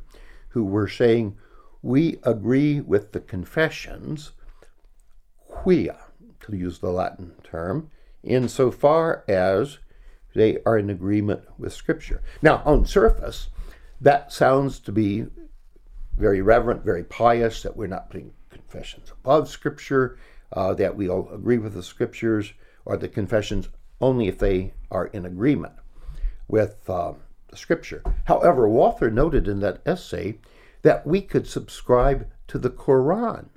who 0.48 0.64
were 0.64 0.88
saying, 0.88 1.36
We 1.82 2.18
agree 2.24 2.80
with 2.80 3.12
the 3.12 3.20
confessions, 3.20 4.32
quia, 5.48 5.98
to 6.44 6.56
use 6.56 6.78
the 6.78 6.90
Latin 6.90 7.32
term, 7.42 7.90
insofar 8.22 9.24
as 9.28 9.78
they 10.34 10.58
are 10.66 10.78
in 10.78 10.90
agreement 10.90 11.42
with 11.58 11.72
Scripture. 11.72 12.22
Now, 12.42 12.62
on 12.64 12.86
surface, 12.86 13.48
that 14.00 14.32
sounds 14.32 14.80
to 14.80 14.92
be 14.92 15.26
very 16.16 16.42
reverent, 16.42 16.84
very 16.84 17.04
pious, 17.04 17.62
that 17.62 17.76
we're 17.76 17.86
not 17.86 18.10
putting 18.10 18.32
confessions 18.50 19.10
above 19.10 19.48
Scripture, 19.48 20.18
uh, 20.52 20.74
that 20.74 20.96
we 20.96 21.08
all 21.08 21.28
agree 21.32 21.58
with 21.58 21.74
the 21.74 21.82
Scriptures, 21.82 22.52
or 22.84 22.96
the 22.96 23.08
confessions 23.08 23.68
only 24.00 24.28
if 24.28 24.38
they 24.38 24.74
are 24.90 25.06
in 25.06 25.24
agreement 25.24 25.72
with 26.48 26.88
uh, 26.88 27.12
the 27.48 27.56
Scripture. 27.56 28.02
However, 28.24 28.68
Walther 28.68 29.10
noted 29.10 29.48
in 29.48 29.60
that 29.60 29.80
essay 29.86 30.38
that 30.82 31.06
we 31.06 31.22
could 31.22 31.46
subscribe 31.46 32.28
to 32.48 32.58
the 32.58 32.70
Quran 32.70 33.48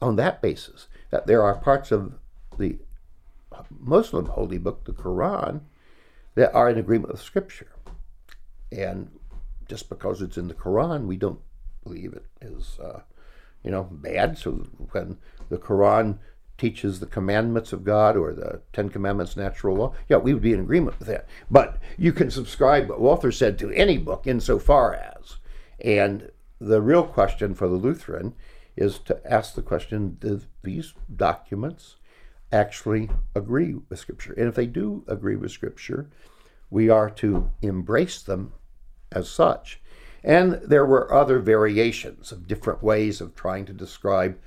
on 0.00 0.16
that 0.16 0.42
basis, 0.42 0.88
that 1.10 1.26
there 1.26 1.42
are 1.42 1.54
parts 1.54 1.90
of 1.90 2.14
the 2.58 2.78
Muslim 3.70 4.26
holy 4.26 4.58
book, 4.58 4.84
the 4.84 4.92
Quran, 4.92 5.60
that 6.34 6.52
are 6.52 6.68
in 6.68 6.78
agreement 6.78 7.12
with 7.12 7.22
Scripture. 7.22 7.72
And 8.70 9.10
just 9.68 9.88
because 9.88 10.22
it's 10.22 10.36
in 10.36 10.48
the 10.48 10.54
Quran, 10.54 11.06
we 11.06 11.16
don't 11.16 11.40
believe 11.82 12.12
it 12.12 12.26
is, 12.40 12.78
uh, 12.78 13.00
you 13.62 13.70
know, 13.70 13.84
bad. 13.84 14.38
So 14.38 14.66
when 14.92 15.18
the 15.48 15.58
Quran 15.58 16.18
teaches 16.58 17.00
the 17.00 17.06
commandments 17.06 17.72
of 17.72 17.84
God 17.84 18.16
or 18.16 18.32
the 18.32 18.60
Ten 18.72 18.88
Commandments 18.88 19.36
natural 19.36 19.76
law, 19.76 19.94
yeah, 20.08 20.16
we 20.16 20.32
would 20.32 20.42
be 20.42 20.52
in 20.52 20.60
agreement 20.60 20.98
with 20.98 21.08
that. 21.08 21.26
But 21.50 21.78
you 21.98 22.12
can 22.12 22.30
subscribe, 22.30 22.88
what 22.88 23.00
Walther 23.00 23.32
said, 23.32 23.58
to 23.58 23.70
any 23.70 23.98
book 23.98 24.26
insofar 24.26 24.94
as. 24.94 25.36
And 25.80 26.30
the 26.58 26.80
real 26.80 27.04
question 27.04 27.54
for 27.54 27.68
the 27.68 27.74
Lutheran 27.74 28.34
is 28.76 28.98
to 29.00 29.20
ask 29.24 29.54
the 29.54 29.62
question 29.62 30.16
do 30.20 30.42
these 30.62 30.94
documents 31.14 31.96
actually 32.52 33.10
agree 33.34 33.74
with 33.88 33.98
Scripture? 33.98 34.32
And 34.34 34.48
if 34.48 34.54
they 34.54 34.66
do 34.66 35.04
agree 35.08 35.36
with 35.36 35.50
Scripture, 35.50 36.10
we 36.70 36.88
are 36.88 37.10
to 37.10 37.50
embrace 37.62 38.22
them 38.22 38.52
as 39.12 39.28
such. 39.28 39.80
And 40.22 40.54
there 40.54 40.84
were 40.84 41.12
other 41.12 41.38
variations 41.38 42.32
of 42.32 42.48
different 42.48 42.82
ways 42.82 43.20
of 43.20 43.34
trying 43.34 43.64
to 43.66 43.72
describe 43.72 44.38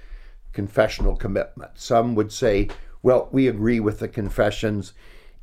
confessional 0.51 1.15
commitment. 1.15 1.71
Some 1.75 2.15
would 2.15 2.31
say, 2.31 2.69
well, 3.01 3.29
we 3.31 3.47
agree 3.47 3.79
with 3.79 3.99
the 3.99 4.07
confessions 4.07 4.93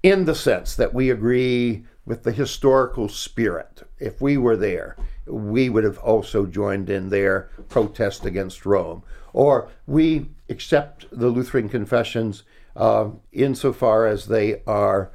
in 0.06 0.24
the 0.24 0.34
sense 0.36 0.76
that 0.76 0.94
we 0.94 1.10
agree 1.10 1.84
with 2.04 2.22
the 2.22 2.30
historical 2.30 3.08
spirit. 3.08 3.82
If 3.98 4.20
we 4.20 4.36
were 4.36 4.56
there, 4.56 4.96
we 5.26 5.68
would 5.68 5.82
have 5.82 5.98
also 5.98 6.46
joined 6.46 6.88
in 6.88 7.10
their 7.10 7.50
protest 7.68 8.24
against 8.24 8.64
Rome. 8.64 9.02
Or 9.32 9.68
we 9.84 10.28
accept 10.48 11.06
the 11.10 11.26
Lutheran 11.26 11.68
confessions 11.68 12.44
uh, 12.76 13.08
insofar 13.32 14.06
as 14.06 14.26
they 14.26 14.62
are 14.64 15.10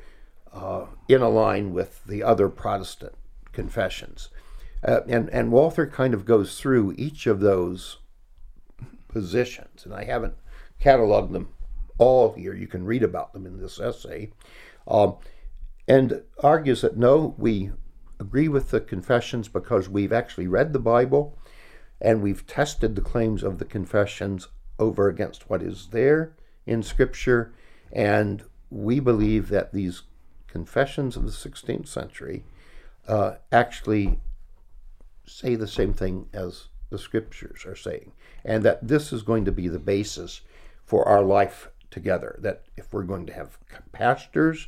uh, 0.52 0.88
in 1.08 1.22
a 1.22 1.30
line 1.30 1.72
with 1.72 2.04
the 2.06 2.22
other 2.22 2.50
Protestant 2.50 3.14
confessions. 3.54 4.28
Uh, 4.86 5.00
and, 5.08 5.30
and 5.30 5.54
Walther 5.54 5.88
kind 5.88 6.14
of 6.14 6.26
goes 6.26 6.60
through 6.60 6.96
each 6.98 7.28
of 7.28 7.40
those 7.40 8.00
positions, 9.08 9.86
and 9.86 9.94
I 9.94 10.04
haven't 10.04 10.36
cataloged 10.82 11.32
them 11.32 11.48
all 11.98 12.34
here. 12.34 12.54
You 12.54 12.68
can 12.68 12.84
read 12.84 13.04
about 13.04 13.32
them 13.32 13.46
in 13.46 13.58
this 13.58 13.80
essay. 13.80 14.32
Um, 14.88 15.18
and 15.88 16.22
argues 16.44 16.82
that 16.82 16.98
no, 16.98 17.36
we 17.38 17.72
agree 18.20 18.48
with 18.48 18.70
the 18.70 18.82
confessions 18.82 19.48
because 19.48 19.90
we've 19.90 20.14
actually 20.14 20.48
read 20.48 20.74
the 20.74 20.80
Bible 20.80 21.38
and 22.00 22.22
we've 22.22 22.46
tested 22.48 22.96
the 22.96 23.02
claims 23.02 23.44
of 23.44 23.58
the 23.58 23.66
confessions 23.66 24.48
over 24.80 25.08
against 25.08 25.50
what 25.50 25.62
is 25.62 25.90
there 25.92 26.36
in 26.66 26.84
Scripture. 26.84 27.54
And 27.92 28.44
we 28.70 29.00
believe 29.00 29.50
that 29.50 29.74
these 29.74 30.04
confessions 30.48 31.16
of 31.16 31.26
the 31.26 31.32
16th 31.32 31.88
century 31.88 32.44
uh, 33.08 33.36
actually 33.52 34.20
say 35.26 35.56
the 35.56 35.68
same 35.68 35.94
thing 35.94 36.28
as 36.34 36.68
the 36.90 36.98
scriptures 36.98 37.66
are 37.66 37.76
saying, 37.76 38.12
and 38.44 38.64
that 38.64 38.86
this 38.86 39.14
is 39.14 39.24
going 39.24 39.46
to 39.46 39.52
be 39.52 39.68
the 39.68 39.80
basis 39.80 40.42
for 40.84 41.08
our 41.08 41.24
life 41.24 41.70
together. 41.92 42.38
That 42.40 42.64
if 42.76 42.92
we're 42.92 43.04
going 43.04 43.28
to 43.28 43.34
have 43.34 43.60
pastors, 43.92 44.68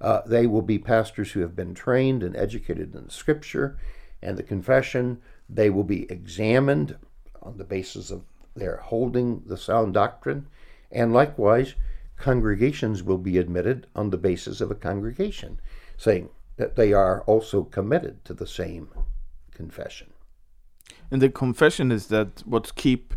uh, 0.00 0.22
they 0.26 0.46
will 0.46 0.62
be 0.62 0.78
pastors 0.78 1.32
who 1.32 1.40
have 1.40 1.54
been 1.54 1.74
trained 1.74 2.22
and 2.22 2.36
educated 2.36 2.94
in 2.94 3.08
Scripture 3.10 3.78
and 4.20 4.36
the 4.36 4.42
confession. 4.42 5.20
They 5.48 5.70
will 5.70 5.84
be 5.84 6.10
examined 6.10 6.96
on 7.40 7.58
the 7.58 7.64
basis 7.64 8.10
of 8.10 8.24
their 8.54 8.78
holding 8.78 9.42
the 9.46 9.56
sound 9.56 9.94
doctrine, 9.94 10.46
and 10.90 11.12
likewise, 11.12 11.74
congregations 12.16 13.02
will 13.02 13.18
be 13.18 13.38
admitted 13.38 13.86
on 13.94 14.10
the 14.10 14.18
basis 14.18 14.60
of 14.60 14.70
a 14.70 14.74
congregation, 14.76 15.60
saying 15.96 16.28
that 16.56 16.76
they 16.76 16.92
are 16.92 17.22
also 17.22 17.64
committed 17.64 18.24
to 18.24 18.34
the 18.34 18.46
same 18.46 18.88
confession. 19.52 20.12
And 21.10 21.20
the 21.20 21.30
confession 21.30 21.90
is 21.90 22.06
that 22.08 22.42
what 22.46 22.74
keep 22.74 23.14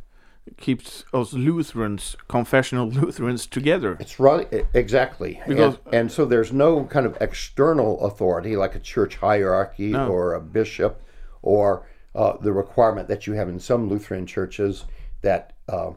keeps 0.58 1.04
us 1.14 1.34
Lutherans, 1.34 2.16
confessional 2.28 2.90
Lutherans, 2.90 3.46
together. 3.46 3.98
It's 4.00 4.20
right, 4.20 4.48
exactly. 4.74 5.42
Because 5.48 5.78
and, 5.86 5.94
and, 5.94 6.12
so 6.12 6.26
there's 6.26 6.54
no 6.54 6.86
kind 6.86 7.06
of 7.06 7.18
external 7.20 8.00
authority 8.06 8.56
like 8.56 8.76
a 8.76 8.80
church 8.80 9.18
hierarchy 9.18 9.92
no. 9.92 10.08
or 10.08 10.34
a 10.34 10.42
bishop, 10.42 11.02
or 11.42 11.88
uh, 12.14 12.38
the 12.38 12.54
requirement 12.54 13.08
that 13.08 13.28
you 13.28 13.34
have 13.34 13.50
in 13.50 13.60
some 13.60 13.90
Lutheran 13.90 14.26
churches 14.26 14.86
that 15.22 15.54
uh, 15.68 15.92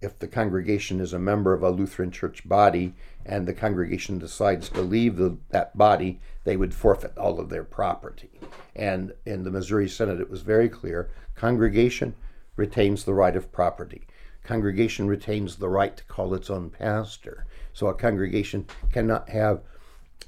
if 0.00 0.18
the 0.18 0.28
congregation 0.28 1.00
is 1.00 1.12
a 1.12 1.18
member 1.18 1.52
of 1.52 1.62
a 1.62 1.70
Lutheran 1.70 2.10
church 2.10 2.46
body 2.48 2.94
and 3.24 3.46
the 3.46 3.54
congregation 3.54 4.18
decides 4.18 4.68
to 4.68 4.80
leave 4.80 5.16
the, 5.16 5.36
that 5.50 5.76
body, 5.76 6.20
they 6.44 6.56
would 6.56 6.74
forfeit 6.74 7.16
all 7.16 7.40
of 7.40 7.48
their 7.48 7.64
property. 7.64 8.30
And 8.74 9.12
in 9.24 9.42
the 9.42 9.50
Missouri 9.50 9.88
Synod, 9.88 10.20
it 10.20 10.30
was 10.30 10.42
very 10.42 10.68
clear 10.68 11.10
congregation 11.34 12.14
retains 12.56 13.04
the 13.04 13.14
right 13.14 13.36
of 13.36 13.52
property. 13.52 14.06
Congregation 14.42 15.06
retains 15.06 15.56
the 15.56 15.68
right 15.68 15.96
to 15.96 16.04
call 16.04 16.34
its 16.34 16.50
own 16.50 16.70
pastor. 16.70 17.46
So 17.72 17.88
a 17.88 17.94
congregation 17.94 18.66
cannot 18.92 19.28
have 19.28 19.60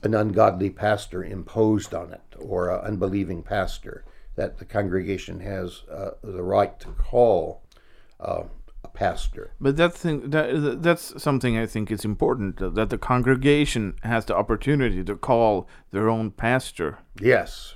an 0.03 0.15
ungodly 0.15 0.71
pastor 0.71 1.25
imposed 1.25 1.95
on 1.95 2.13
it 2.13 2.23
or 2.39 2.71
an 2.71 2.81
unbelieving 2.81 3.43
pastor. 3.43 4.05
That 4.37 4.59
the 4.59 4.65
congregation 4.65 5.41
has 5.41 5.83
uh, 5.91 6.11
the 6.23 6.43
right 6.43 6.79
to 6.81 6.89
call 6.91 7.63
uh, 8.21 8.45
a 8.85 8.89
pastor. 8.89 9.51
But 9.61 9.77
that 9.77 9.95
thing 9.95 10.31
that 10.31 10.83
that's 10.83 11.21
something 11.21 11.59
I 11.59 11.67
think 11.67 11.91
is 11.91 12.05
important 12.05 12.59
that 12.59 12.91
the 12.91 12.99
congregation 12.99 13.97
has 14.03 14.27
the 14.27 14.37
opportunity 14.37 15.03
to 15.03 15.17
call 15.17 15.69
their 15.91 16.09
own 16.09 16.31
pastor. 16.31 16.99
Yes. 17.21 17.75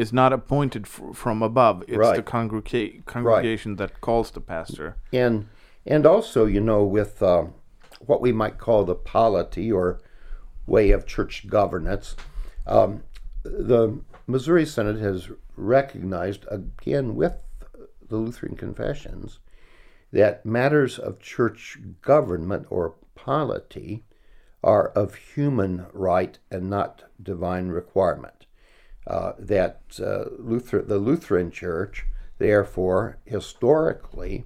It's 0.00 0.14
not 0.14 0.32
appointed 0.32 0.86
f- 0.86 1.14
from 1.14 1.42
above. 1.42 1.84
It's 1.86 1.98
right. 1.98 2.16
the 2.16 2.22
congrega- 2.22 3.04
congregation 3.04 3.72
right. 3.72 3.90
that 3.90 4.00
calls 4.00 4.30
the 4.30 4.40
pastor. 4.40 4.96
And 5.12 5.48
and 5.84 6.06
also, 6.06 6.46
you 6.46 6.60
know, 6.60 6.82
with 6.84 7.22
uh, 7.22 7.44
what 8.06 8.22
we 8.22 8.32
might 8.32 8.56
call 8.56 8.84
the 8.84 8.94
polity 8.94 9.70
or 9.70 10.00
way 10.66 10.90
of 10.90 11.06
church 11.06 11.46
governance, 11.48 12.16
um, 12.66 13.02
the 13.42 14.00
Missouri 14.26 14.64
Synod 14.64 14.98
has 15.00 15.28
recognized 15.54 16.46
again 16.50 17.14
with 17.14 17.34
the 18.08 18.16
Lutheran 18.16 18.56
confessions 18.56 19.38
that 20.12 20.46
matters 20.46 20.98
of 20.98 21.20
church 21.20 21.78
government 22.00 22.66
or 22.70 22.94
polity 23.14 24.04
are 24.64 24.88
of 24.88 25.14
human 25.14 25.86
right 25.92 26.38
and 26.50 26.70
not 26.70 27.04
divine 27.22 27.68
requirement. 27.68 28.39
Uh, 29.10 29.32
that 29.40 29.80
uh, 29.98 30.26
Luther, 30.38 30.82
the 30.82 30.98
Lutheran 30.98 31.50
Church, 31.50 32.06
therefore, 32.38 33.18
historically 33.24 34.44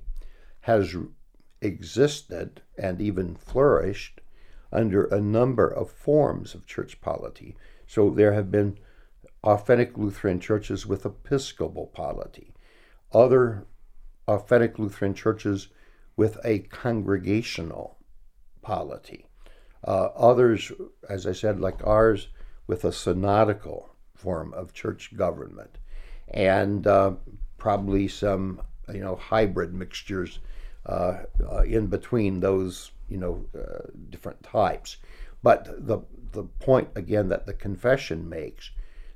has 0.61 0.97
existed 1.61 2.63
and 2.79 2.99
even 2.99 3.35
flourished 3.35 4.23
under 4.73 5.05
a 5.05 5.21
number 5.21 5.69
of 5.69 5.91
forms 5.91 6.55
of 6.55 6.67
church 6.67 6.99
polity. 7.03 7.55
So 7.87 8.09
there 8.09 8.33
have 8.33 8.51
been 8.51 8.79
authentic 9.43 9.99
Lutheran 9.99 10.41
churches 10.41 10.87
with 10.87 11.05
episcopal 11.05 11.89
polity, 11.89 12.55
other 13.13 13.67
authentic 14.27 14.79
Lutheran 14.79 15.13
churches 15.13 15.69
with 16.17 16.39
a 16.43 16.61
congregational 16.61 17.99
polity. 18.63 19.27
Uh, 19.87 20.09
others, 20.17 20.73
as 21.07 21.27
I 21.27 21.33
said, 21.33 21.61
like 21.61 21.87
ours, 21.87 22.29
with 22.67 22.83
a 22.87 22.93
synodical 22.93 23.94
form 24.25 24.53
of 24.55 24.73
church 24.73 25.17
government. 25.17 25.79
And 26.29 26.87
uh, 26.87 27.13
probably 27.59 28.09
some 28.09 28.61
you 28.93 29.01
know 29.01 29.17
hybrid 29.17 29.73
mixtures 29.73 30.41
uh, 30.87 31.23
uh, 31.51 31.63
in 31.63 31.87
between 31.87 32.41
those 32.41 32.91
you 33.09 33.19
know 33.19 33.45
uh, 33.57 33.91
different 34.11 34.43
types. 34.43 34.97
But 35.43 35.87
the 35.87 36.01
the 36.33 36.45
point 36.45 36.89
again 36.95 37.29
that 37.29 37.47
the 37.47 37.55
confession 37.55 38.29
makes 38.29 38.71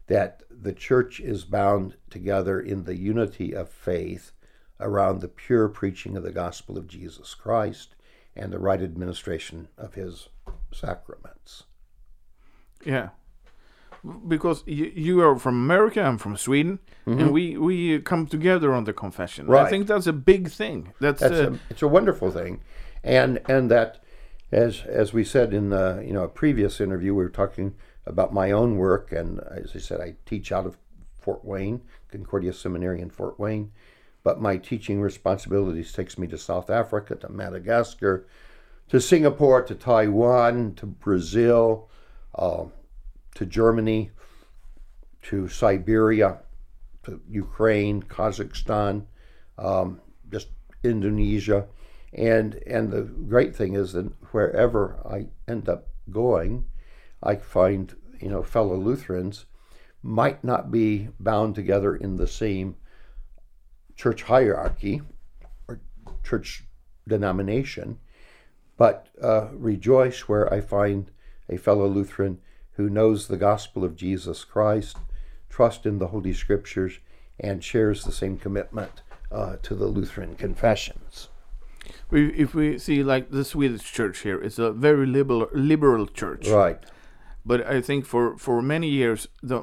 that 0.07 0.43
the 0.51 0.73
church 0.73 1.21
is 1.21 1.45
bound 1.45 1.97
together 2.11 2.61
in 2.61 2.85
the 2.85 2.97
unity 2.97 3.55
of 3.55 3.69
faith 3.69 4.33
around 4.81 5.21
the 5.21 5.29
pure 5.29 5.69
preaching 5.69 6.17
of 6.17 6.23
the 6.23 6.33
gospel 6.33 6.79
of 6.79 6.87
Jesus 6.87 7.35
Christ 7.35 7.95
and 8.35 8.53
the 8.53 8.59
right 8.59 8.81
administration 8.81 9.69
of 9.77 9.95
his 9.95 10.29
sacraments. 10.73 11.65
Yeah. 12.85 13.11
Because 14.27 14.63
you, 14.67 14.93
you 14.95 15.21
are 15.23 15.37
from 15.37 15.57
America, 15.57 16.01
I'm 16.01 16.19
from 16.19 16.37
Sweden, 16.37 16.79
and 17.05 17.33
we, 17.33 17.57
we 17.57 17.99
come 18.01 18.27
together 18.27 18.73
on 18.73 18.85
the 18.85 18.93
confession. 18.93 19.53
I 19.53 19.69
think 19.71 19.87
that's 19.87 20.07
a 20.07 20.13
big 20.13 20.51
thing. 20.51 20.93
That's, 21.01 21.21
That's 21.21 21.35
uh, 21.35 21.53
a, 21.53 21.59
it's 21.71 21.83
a 21.83 21.89
wonderful 21.89 22.31
thing, 22.31 22.61
and 23.03 23.41
and 23.49 23.71
that 23.71 24.03
as 24.53 24.83
as 24.87 25.13
we 25.13 25.25
said 25.25 25.53
in 25.53 25.71
the 25.71 26.03
you 26.07 26.13
know 26.13 26.25
a 26.25 26.29
previous 26.29 26.81
interview, 26.81 27.15
we 27.15 27.25
were 27.25 27.31
talking 27.31 27.75
about 28.07 28.33
my 28.33 28.51
own 28.51 28.77
work, 28.77 29.13
and 29.13 29.41
as 29.51 29.73
I 29.75 29.79
said, 29.79 30.01
I 30.01 30.15
teach 30.27 30.53
out 30.53 30.67
of 30.67 30.79
Fort 31.19 31.45
Wayne, 31.45 31.83
Concordia 32.11 32.53
Seminary 32.53 33.01
in 33.01 33.11
Fort 33.11 33.39
Wayne, 33.39 33.73
but 34.23 34.41
my 34.41 34.57
teaching 34.57 35.01
responsibilities 35.01 35.93
takes 35.93 36.17
me 36.17 36.27
to 36.29 36.39
South 36.39 36.71
Africa, 36.71 37.17
to 37.17 37.29
Madagascar, 37.29 38.27
to 38.89 39.01
Singapore, 39.01 39.63
to 39.63 39.75
Taiwan, 39.75 40.75
to 40.77 40.87
Brazil, 40.87 41.91
uh, 42.35 42.65
to 43.39 43.47
Germany, 43.47 44.11
to 45.23 45.47
Siberia, 45.47 46.41
to 47.05 47.21
Ukraine, 47.31 48.03
Kazakhstan, 48.03 49.07
um, 49.57 50.01
just 50.29 50.49
Indonesia, 50.83 51.69
and 52.13 52.57
and 52.67 52.91
the 52.91 53.03
great 53.03 53.55
thing 53.55 53.75
is 53.75 53.93
that 53.93 54.11
wherever 54.33 54.99
I 55.09 55.29
end 55.47 55.69
up 55.69 55.87
going, 56.11 56.65
I 57.23 57.37
find 57.37 57.95
you 58.21 58.29
know 58.29 58.43
fellow 58.43 58.77
Lutherans 58.77 59.45
might 60.03 60.43
not 60.43 60.73
be 60.73 61.09
bound 61.21 61.55
together 61.55 61.95
in 61.95 62.17
the 62.17 62.27
same 62.27 62.75
church 63.95 64.25
hierarchy 64.25 65.01
or 65.69 65.81
church 66.25 66.65
denomination, 67.07 68.01
but 68.77 69.07
uh, 69.23 69.47
rejoice 69.53 70.29
where 70.29 70.53
I 70.53 70.61
find 70.61 71.13
a 71.49 71.57
fellow 71.57 71.87
Lutheran 71.87 72.41
who 72.79 72.89
knows 72.89 73.27
the 73.27 73.37
gospel 73.37 73.85
of 73.85 73.97
Jesus 73.97 74.45
Christ, 74.45 74.97
trust 75.51 75.85
in 75.85 75.99
the 75.99 76.07
Holy 76.09 76.33
Scriptures, 76.33 77.01
and 77.39 77.63
shares 77.63 78.05
the 78.05 78.13
same 78.13 78.39
commitment 78.39 79.03
uh, 79.31 79.57
to 79.63 79.75
the 79.75 79.87
Lutheran 79.87 80.35
confessions. 80.37 81.29
we, 82.11 82.33
if 82.35 82.55
we 82.55 82.79
see 82.79 83.03
like 83.03 83.31
the 83.31 83.45
Swedish 83.45 83.93
church 83.93 84.21
here, 84.21 84.41
it's 84.41 84.59
a 84.59 84.73
very 84.73 85.07
liberal, 85.07 85.49
liberal 85.53 86.07
church. 86.07 86.49
Right. 86.49 86.79
But 87.45 87.67
I 87.67 87.81
think 87.83 88.07
for, 88.07 88.37
for 88.39 88.63
many 88.63 88.89
years, 88.89 89.27
the 89.43 89.61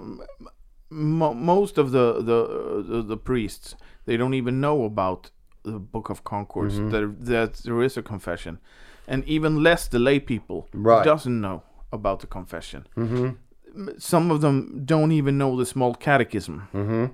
mo- 0.90 1.34
most 1.34 1.78
of 1.78 1.92
the, 1.92 2.14
the 2.22 2.84
the 2.92 3.02
the 3.04 3.18
priests 3.18 3.76
they 4.06 4.18
don't 4.18 4.34
even 4.34 4.60
know 4.62 4.84
about 4.86 5.32
the 5.64 5.80
Book 5.80 6.10
of 6.10 6.24
Concords 6.24 6.76
Mm-hmm. 6.76 6.90
that 6.92 7.26
that 7.26 7.54
there 7.64 7.82
is 7.84 7.98
a 7.98 8.02
confession, 8.02 8.60
and 9.08 9.24
even 9.26 9.64
less 9.64 9.88
the 9.88 10.00
lay 10.00 10.20
people 10.20 10.68
Right. 10.74 11.06
doesn't 11.06 11.40
know 11.42 11.62
about 11.96 12.20
the 12.20 12.28
confession. 12.28 12.86
Mm-hmm. 12.96 13.90
Some 13.98 14.32
of 14.32 14.42
them 14.42 14.84
don't 14.86 15.12
even 15.12 15.38
know 15.38 15.58
the 15.58 15.66
small 15.66 15.94
catechism. 15.96 16.68
Mm-hmm. 16.74 17.06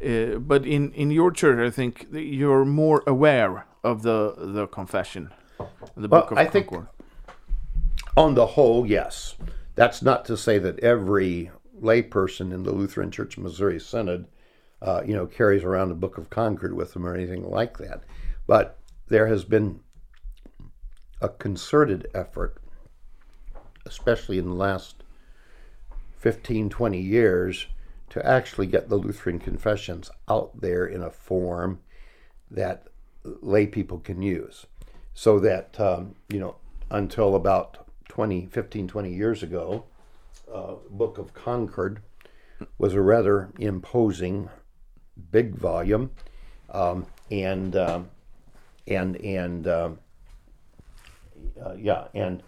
Uh, 0.00 0.38
but 0.38 0.64
in 0.66 0.92
in 0.92 1.10
your 1.10 1.30
church, 1.30 1.58
I 1.58 1.70
think 1.70 2.06
you're 2.12 2.64
more 2.64 3.02
aware 3.06 3.66
of 3.82 4.02
the 4.02 4.34
the 4.36 4.66
confession, 4.66 5.30
the 5.96 6.08
Well, 6.08 6.20
Book 6.22 6.30
of 6.32 6.38
I 6.38 6.44
think- 6.46 6.68
Concord. 6.68 6.88
On 8.16 8.34
the 8.34 8.46
whole, 8.46 8.84
yes. 8.86 9.36
That's 9.76 10.02
not 10.02 10.24
to 10.24 10.36
say 10.36 10.58
that 10.58 10.80
every 10.80 11.50
layperson 11.80 12.52
in 12.52 12.64
the 12.64 12.72
Lutheran 12.72 13.10
Church 13.12 13.38
Missouri 13.38 13.78
Synod, 13.78 14.26
uh, 14.82 15.02
you 15.06 15.14
know, 15.14 15.26
carries 15.26 15.62
around 15.62 15.92
a 15.92 15.94
Book 15.94 16.18
of 16.18 16.28
Concord 16.28 16.74
with 16.74 16.92
them 16.94 17.06
or 17.06 17.14
anything 17.14 17.48
like 17.48 17.78
that. 17.78 18.02
But 18.48 18.78
there 19.06 19.28
has 19.28 19.44
been 19.44 19.80
a 21.20 21.28
concerted 21.28 22.08
effort, 22.14 22.60
especially 23.88 24.38
in 24.38 24.46
the 24.46 24.54
last 24.54 25.02
15, 26.18 26.68
20 26.68 27.00
years, 27.00 27.66
to 28.10 28.24
actually 28.24 28.66
get 28.66 28.88
the 28.88 28.96
Lutheran 28.96 29.38
confessions 29.38 30.10
out 30.28 30.60
there 30.60 30.86
in 30.86 31.02
a 31.02 31.10
form 31.10 31.80
that 32.50 32.86
lay 33.24 33.66
people 33.66 33.98
can 33.98 34.22
use. 34.22 34.66
So 35.14 35.38
that, 35.40 35.78
um, 35.80 36.14
you 36.28 36.38
know, 36.38 36.56
until 36.90 37.34
about 37.34 37.86
20, 38.08 38.46
15, 38.46 38.88
20 38.88 39.12
years 39.12 39.42
ago, 39.42 39.84
uh, 40.52 40.74
Book 40.90 41.18
of 41.18 41.34
Concord 41.34 42.00
was 42.78 42.94
a 42.94 43.00
rather 43.00 43.50
imposing, 43.58 44.48
big 45.30 45.54
volume, 45.54 46.10
um, 46.70 47.06
and 47.30 47.76
um, 47.76 48.10
and 48.86 49.16
and 49.16 49.66
um, 49.68 49.98
uh, 51.64 51.74
yeah, 51.74 52.08
and 52.14 52.42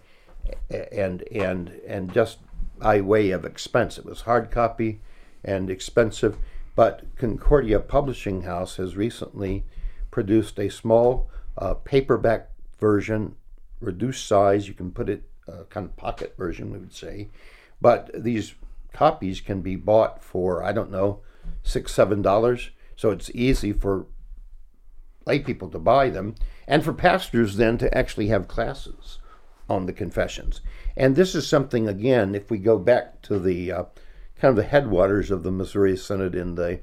and 0.69 1.23
and 1.31 1.69
and 1.87 2.13
just 2.13 2.39
by 2.79 2.99
way 2.99 3.31
of 3.31 3.45
expense, 3.45 3.97
it 3.97 4.05
was 4.05 4.21
hard 4.21 4.51
copy 4.51 5.01
and 5.43 5.69
expensive. 5.69 6.37
But 6.75 7.03
Concordia 7.15 7.79
Publishing 7.79 8.43
House 8.43 8.77
has 8.77 8.95
recently 8.95 9.65
produced 10.09 10.59
a 10.59 10.69
small 10.69 11.29
uh, 11.57 11.75
paperback 11.75 12.49
version, 12.79 13.35
reduced 13.79 14.25
size. 14.25 14.67
You 14.67 14.73
can 14.73 14.91
put 14.91 15.09
it 15.09 15.23
uh, 15.47 15.63
kind 15.69 15.85
of 15.85 15.95
pocket 15.95 16.35
version, 16.37 16.71
we 16.71 16.79
would 16.79 16.93
say. 16.93 17.29
But 17.79 18.09
these 18.13 18.55
copies 18.93 19.41
can 19.41 19.61
be 19.61 19.75
bought 19.75 20.23
for 20.23 20.63
I 20.63 20.71
don't 20.71 20.91
know 20.91 21.21
six 21.63 21.93
seven 21.93 22.21
dollars. 22.21 22.71
So 22.95 23.11
it's 23.11 23.31
easy 23.33 23.73
for 23.73 24.07
lay 25.25 25.39
people 25.39 25.69
to 25.69 25.79
buy 25.79 26.09
them, 26.09 26.35
and 26.67 26.83
for 26.83 26.93
pastors 26.93 27.57
then 27.57 27.77
to 27.77 27.95
actually 27.95 28.27
have 28.27 28.47
classes 28.47 29.19
on 29.71 29.85
the 29.85 29.93
confessions. 29.93 30.59
And 30.97 31.15
this 31.15 31.33
is 31.33 31.47
something 31.47 31.87
again, 31.87 32.35
if 32.35 32.51
we 32.51 32.57
go 32.57 32.77
back 32.77 33.21
to 33.23 33.39
the 33.39 33.71
uh, 33.71 33.83
kind 34.39 34.51
of 34.51 34.57
the 34.57 34.63
headwaters 34.63 35.31
of 35.31 35.43
the 35.43 35.51
Missouri 35.51 35.95
Synod 35.95 36.35
in 36.35 36.55
the 36.55 36.81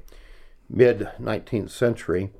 mid 0.67 1.07
19th 1.21 1.69
century, 1.69 2.31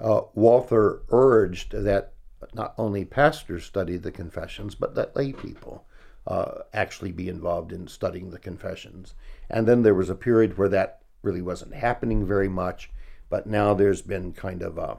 uh, 0.00 0.22
Walther 0.34 1.02
urged 1.10 1.72
that 1.72 2.14
not 2.54 2.74
only 2.78 3.04
pastors 3.04 3.64
study 3.64 3.98
the 3.98 4.10
confessions, 4.10 4.74
but 4.74 4.94
that 4.94 5.14
lay 5.14 5.32
people 5.32 5.84
uh, 6.26 6.62
actually 6.72 7.12
be 7.12 7.28
involved 7.28 7.70
in 7.70 7.86
studying 7.86 8.30
the 8.30 8.38
confessions. 8.38 9.14
And 9.50 9.68
then 9.68 9.82
there 9.82 9.94
was 9.94 10.08
a 10.08 10.14
period 10.14 10.56
where 10.56 10.70
that 10.70 11.02
really 11.22 11.42
wasn't 11.42 11.74
happening 11.74 12.26
very 12.26 12.48
much, 12.48 12.90
but 13.28 13.46
now 13.46 13.74
there's 13.74 14.00
been 14.00 14.32
kind 14.32 14.62
of 14.62 14.78
a 14.78 14.96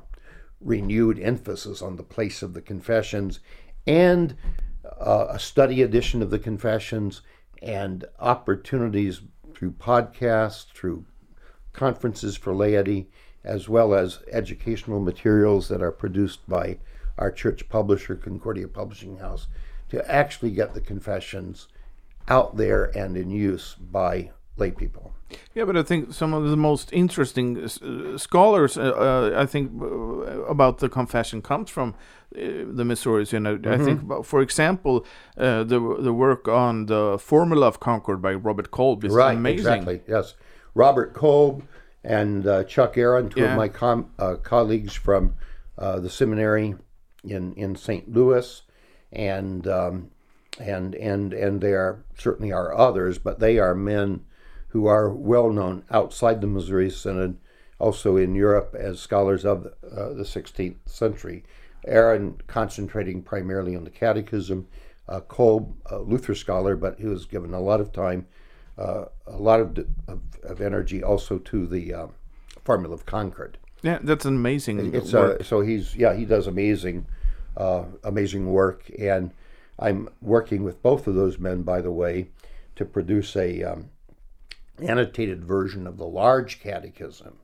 renewed 0.60 1.18
emphasis 1.20 1.82
on 1.82 1.96
the 1.96 2.04
place 2.04 2.44
of 2.44 2.54
the 2.54 2.62
confessions 2.62 3.40
and 3.88 4.36
uh, 4.86 5.28
a 5.30 5.40
study 5.40 5.82
edition 5.82 6.22
of 6.22 6.30
the 6.30 6.40
confessions 6.40 7.22
and 7.62 8.06
opportunities 8.20 9.22
through 9.54 9.72
podcasts, 9.72 10.66
through 10.74 11.06
conferences 11.74 12.36
for 12.36 12.54
laity, 12.54 13.10
as 13.44 13.70
well 13.70 13.94
as 13.94 14.20
educational 14.32 15.00
materials 15.00 15.68
that 15.68 15.82
are 15.82 15.92
produced 15.92 16.48
by 16.48 16.78
our 17.18 17.32
church 17.32 17.68
publisher, 17.70 18.16
Concordia 18.16 18.68
Publishing 18.68 19.18
House, 19.18 19.48
to 19.90 20.12
actually 20.12 20.52
get 20.52 20.74
the 20.74 20.82
confessions 20.82 21.68
out 22.28 22.58
there 22.58 22.86
and 22.98 23.18
in 23.18 23.30
use 23.30 23.76
by 23.76 24.32
lay 24.58 24.72
people. 24.72 25.14
Yeah, 25.56 25.66
but 25.66 25.76
I 25.78 25.84
think 25.84 26.14
some 26.14 26.34
of 26.34 26.50
the 26.50 26.56
most 26.58 26.92
interesting 26.94 27.58
uh, 27.64 28.18
scholars, 28.18 28.78
uh, 28.78 28.82
uh, 29.36 29.42
I 29.44 29.46
think, 29.46 29.72
uh, 29.82 29.86
about 30.50 30.78
the 30.78 30.90
confession 30.90 31.42
comes 31.42 31.70
from 31.70 31.94
uh, 32.36 32.40
the 32.78 32.84
Missouri 32.86 33.26
Synod. 33.26 33.68
I 33.68 33.78
think, 33.78 34.02
about, 34.02 34.26
for 34.26 34.42
example, 34.42 35.06
uh, 35.38 35.64
the 35.64 35.80
the 36.00 36.14
work 36.14 36.48
on 36.48 36.86
the 36.86 37.18
Formula 37.20 37.68
of 37.68 37.80
Concord 37.80 38.22
by 38.22 38.34
Robert 38.34 38.70
Kolb 38.72 39.04
is 39.06 39.14
Right, 39.14 39.38
amazing. 39.38 39.60
exactly. 39.60 40.02
Yes, 40.08 40.36
Robert 40.76 41.14
Kolb 41.14 41.64
and 42.04 42.48
uh, 42.48 42.64
Chuck 42.64 42.96
Arand, 42.96 43.32
two 43.32 43.42
Yeah. 43.42 43.52
of 43.52 43.58
my 43.58 43.68
com- 43.70 44.10
uh, 44.18 44.36
colleagues 44.44 44.94
from 44.96 45.34
uh, 45.78 46.00
the 46.00 46.10
seminary 46.10 46.76
in 47.24 47.54
in 47.54 47.76
St. 47.76 48.12
Louis, 48.12 48.62
and 49.12 49.68
um, 49.68 50.10
and 50.60 50.96
and 50.96 51.34
and 51.34 51.62
there 51.62 52.04
certainly 52.18 52.52
are 52.54 52.74
others, 52.74 53.18
but 53.20 53.40
they 53.40 53.60
are 53.60 53.76
men 53.76 54.22
who 54.72 54.88
are 54.88 55.10
well 55.10 55.52
known 55.52 55.84
outside 55.92 56.40
the 56.42 56.48
Missouri 56.48 56.90
Synod, 56.90 57.38
also 57.80 58.16
in 58.16 58.36
Europe 58.36 58.76
as 58.78 59.00
scholars 59.00 59.46
of 59.46 59.66
uh, 59.66 60.10
the 60.14 60.24
16th 60.24 60.78
century. 60.86 61.44
Arand 61.88 62.46
concentrating 62.48 63.22
primarily 63.22 63.76
on 63.76 63.84
the 63.84 63.90
Catechism, 63.90 64.68
uh, 65.10 65.20
Kolb, 65.22 65.76
a 65.88 65.98
Luther 66.00 66.36
scholar, 66.36 66.76
but 66.76 67.00
he 67.00 67.06
was 67.08 67.26
given 67.26 67.54
a 67.54 67.60
lot 67.60 67.82
of 67.82 67.92
time, 67.92 68.28
uh, 68.78 69.06
a 69.28 69.38
lot 69.38 69.60
of, 69.60 69.78
of, 70.08 70.22
of 70.44 70.62
energy 70.62 71.04
also 71.04 71.38
to 71.40 71.68
the 71.68 71.94
uh, 71.94 72.08
Formula 72.64 72.94
of 72.94 73.06
Concord. 73.06 73.58
Yeah, 73.82 74.00
that's 74.04 74.26
an 74.26 74.36
amazing 74.36 74.94
It's 74.94 75.12
work. 75.12 75.42
uh, 75.42 75.44
so 75.44 75.62
he's 75.62 75.96
yeah 75.96 76.14
he 76.14 76.24
does 76.24 76.46
amazing, 76.48 77.08
uh, 77.58 77.86
amazing 78.04 78.52
work, 78.52 78.90
and 79.00 79.32
I'm 79.80 80.08
working 80.22 80.64
with 80.64 80.82
both 80.84 81.08
of 81.08 81.16
those 81.16 81.40
men, 81.40 81.64
by 81.64 81.82
the 81.82 81.92
way, 81.92 82.30
to 82.76 82.86
produce 82.86 83.36
a 83.36 83.64
um, 83.64 83.90
annotated 84.82 85.44
version 85.46 85.88
of 85.88 85.98
the 85.98 86.06
large 86.06 86.60
catechism, 86.60 87.38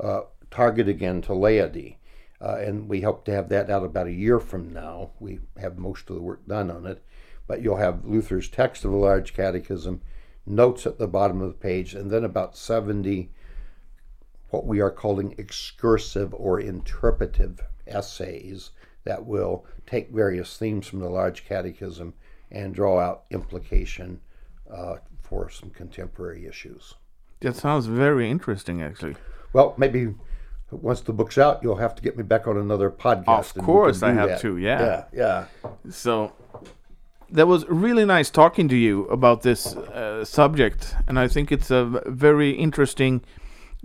uh, 0.00 0.22
target 0.50 0.88
again 0.88 1.22
to 1.22 1.34
laity. 1.34 1.98
Uh, 2.40 2.56
and 2.56 2.88
we 2.88 3.02
hope 3.02 3.24
to 3.24 3.32
have 3.32 3.48
that 3.48 3.70
out 3.70 3.84
about 3.84 4.08
a 4.08 4.12
year 4.12 4.40
from 4.40 4.72
now. 4.72 5.10
We 5.20 5.38
have 5.60 5.78
most 5.78 6.10
of 6.10 6.16
the 6.16 6.22
work 6.22 6.46
done 6.46 6.70
on 6.70 6.86
it, 6.86 7.04
but 7.46 7.62
you'll 7.62 7.76
have 7.76 8.04
Luther's 8.04 8.48
text 8.48 8.84
of 8.84 8.90
the 8.90 8.96
large 8.96 9.32
catechism, 9.34 10.00
notes 10.44 10.84
at 10.86 10.98
the 10.98 11.06
bottom 11.06 11.40
of 11.40 11.48
the 11.48 11.54
page, 11.54 11.94
and 11.94 12.10
then 12.10 12.24
about 12.24 12.56
70 12.56 13.30
what 14.52 14.66
we 14.66 14.80
are 14.80 14.90
calling 14.90 15.34
excursive 15.38 16.34
or 16.34 16.60
interpretive 16.60 17.60
essays 17.86 18.70
that 19.04 19.24
will 19.24 19.64
take 19.86 20.10
various 20.10 20.58
themes 20.58 20.86
from 20.86 21.00
the 21.00 21.08
large 21.08 21.46
catechism 21.46 22.12
and 22.50 22.74
draw 22.74 23.00
out 23.00 23.24
implication 23.30 24.20
uh, 24.74 24.96
for 25.22 25.50
some 25.50 25.70
contemporary 25.70 26.46
issues. 26.46 26.94
That 27.40 27.56
sounds 27.56 27.86
very 27.86 28.30
interesting, 28.30 28.82
actually. 28.82 29.16
Well, 29.52 29.74
maybe 29.76 30.14
once 30.70 31.00
the 31.02 31.12
book's 31.12 31.36
out, 31.38 31.60
you'll 31.62 31.76
have 31.76 31.94
to 31.96 32.02
get 32.02 32.16
me 32.16 32.22
back 32.22 32.46
on 32.46 32.56
another 32.56 32.90
podcast. 32.90 33.56
Of 33.56 33.64
course 33.64 34.02
I 34.02 34.12
have 34.12 34.28
that. 34.30 34.40
to, 34.40 34.56
yeah. 34.56 35.04
Yeah, 35.12 35.46
yeah. 35.64 35.70
So 35.90 36.32
that 37.30 37.46
was 37.46 37.66
really 37.68 38.04
nice 38.04 38.30
talking 38.30 38.68
to 38.68 38.76
you 38.76 39.04
about 39.06 39.42
this 39.42 39.74
uh, 39.76 40.24
subject, 40.24 40.94
and 41.06 41.18
I 41.18 41.28
think 41.28 41.50
it's 41.52 41.70
a 41.70 41.84
very 42.06 42.50
interesting 42.52 43.22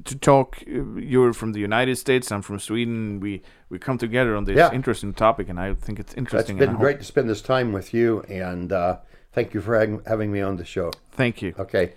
to 0.05 0.15
talk. 0.15 0.57
uh, 0.67 0.83
You're 0.99 1.33
from 1.33 1.53
the 1.53 1.59
United 1.59 1.97
States, 1.97 2.31
I'm 2.31 2.41
from 2.43 2.59
Sweden. 2.59 3.19
We 3.19 3.41
we 3.69 3.79
come 3.79 3.97
together 3.97 4.35
on 4.35 4.43
this 4.45 4.57
Yeah. 4.57 4.71
interesting 4.71 5.13
topic, 5.13 5.49
and 5.49 5.59
I 5.59 5.73
think 5.73 5.99
it's 5.99 6.11
It's 6.13 6.17
interesting. 6.17 6.57
It's 6.57 6.67
been 6.67 6.75
great 6.77 6.99
to 6.99 7.05
spend 7.05 7.29
this 7.29 7.41
time 7.41 7.73
with 7.73 7.93
you, 7.93 8.21
and 8.29 8.71
uh, 8.71 8.97
thank 9.37 9.53
you 9.53 9.61
for 9.61 10.01
having, 10.07 10.31
me 10.31 10.43
on 10.43 10.57
the 10.57 10.65
show. 10.65 10.91
Thank 11.15 11.43
you. 11.43 11.53
Okay. 11.57 11.89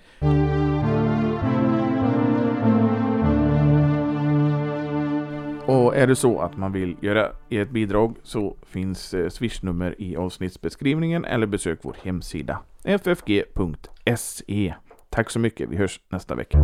Och 5.66 5.96
är 5.96 6.06
det 6.06 6.16
så 6.16 6.40
att 6.40 6.56
man 6.56 6.72
vill 6.72 6.96
göra 7.00 7.32
ett 7.50 7.70
bidrag 7.70 8.16
så 8.22 8.56
finns 8.66 9.14
eh, 9.14 9.28
swishnummer 9.28 9.94
i 9.98 10.16
avsnittsbeskrivningen 10.16 11.24
eller 11.24 11.46
besök 11.46 11.78
vår 11.82 11.96
hemsida 12.02 12.58
ffg.se. 12.84 14.74
Tack 15.10 15.30
så 15.30 15.38
mycket, 15.38 15.68
vi 15.68 15.76
hörs 15.76 16.00
nästa 16.08 16.34
vecka. 16.34 16.58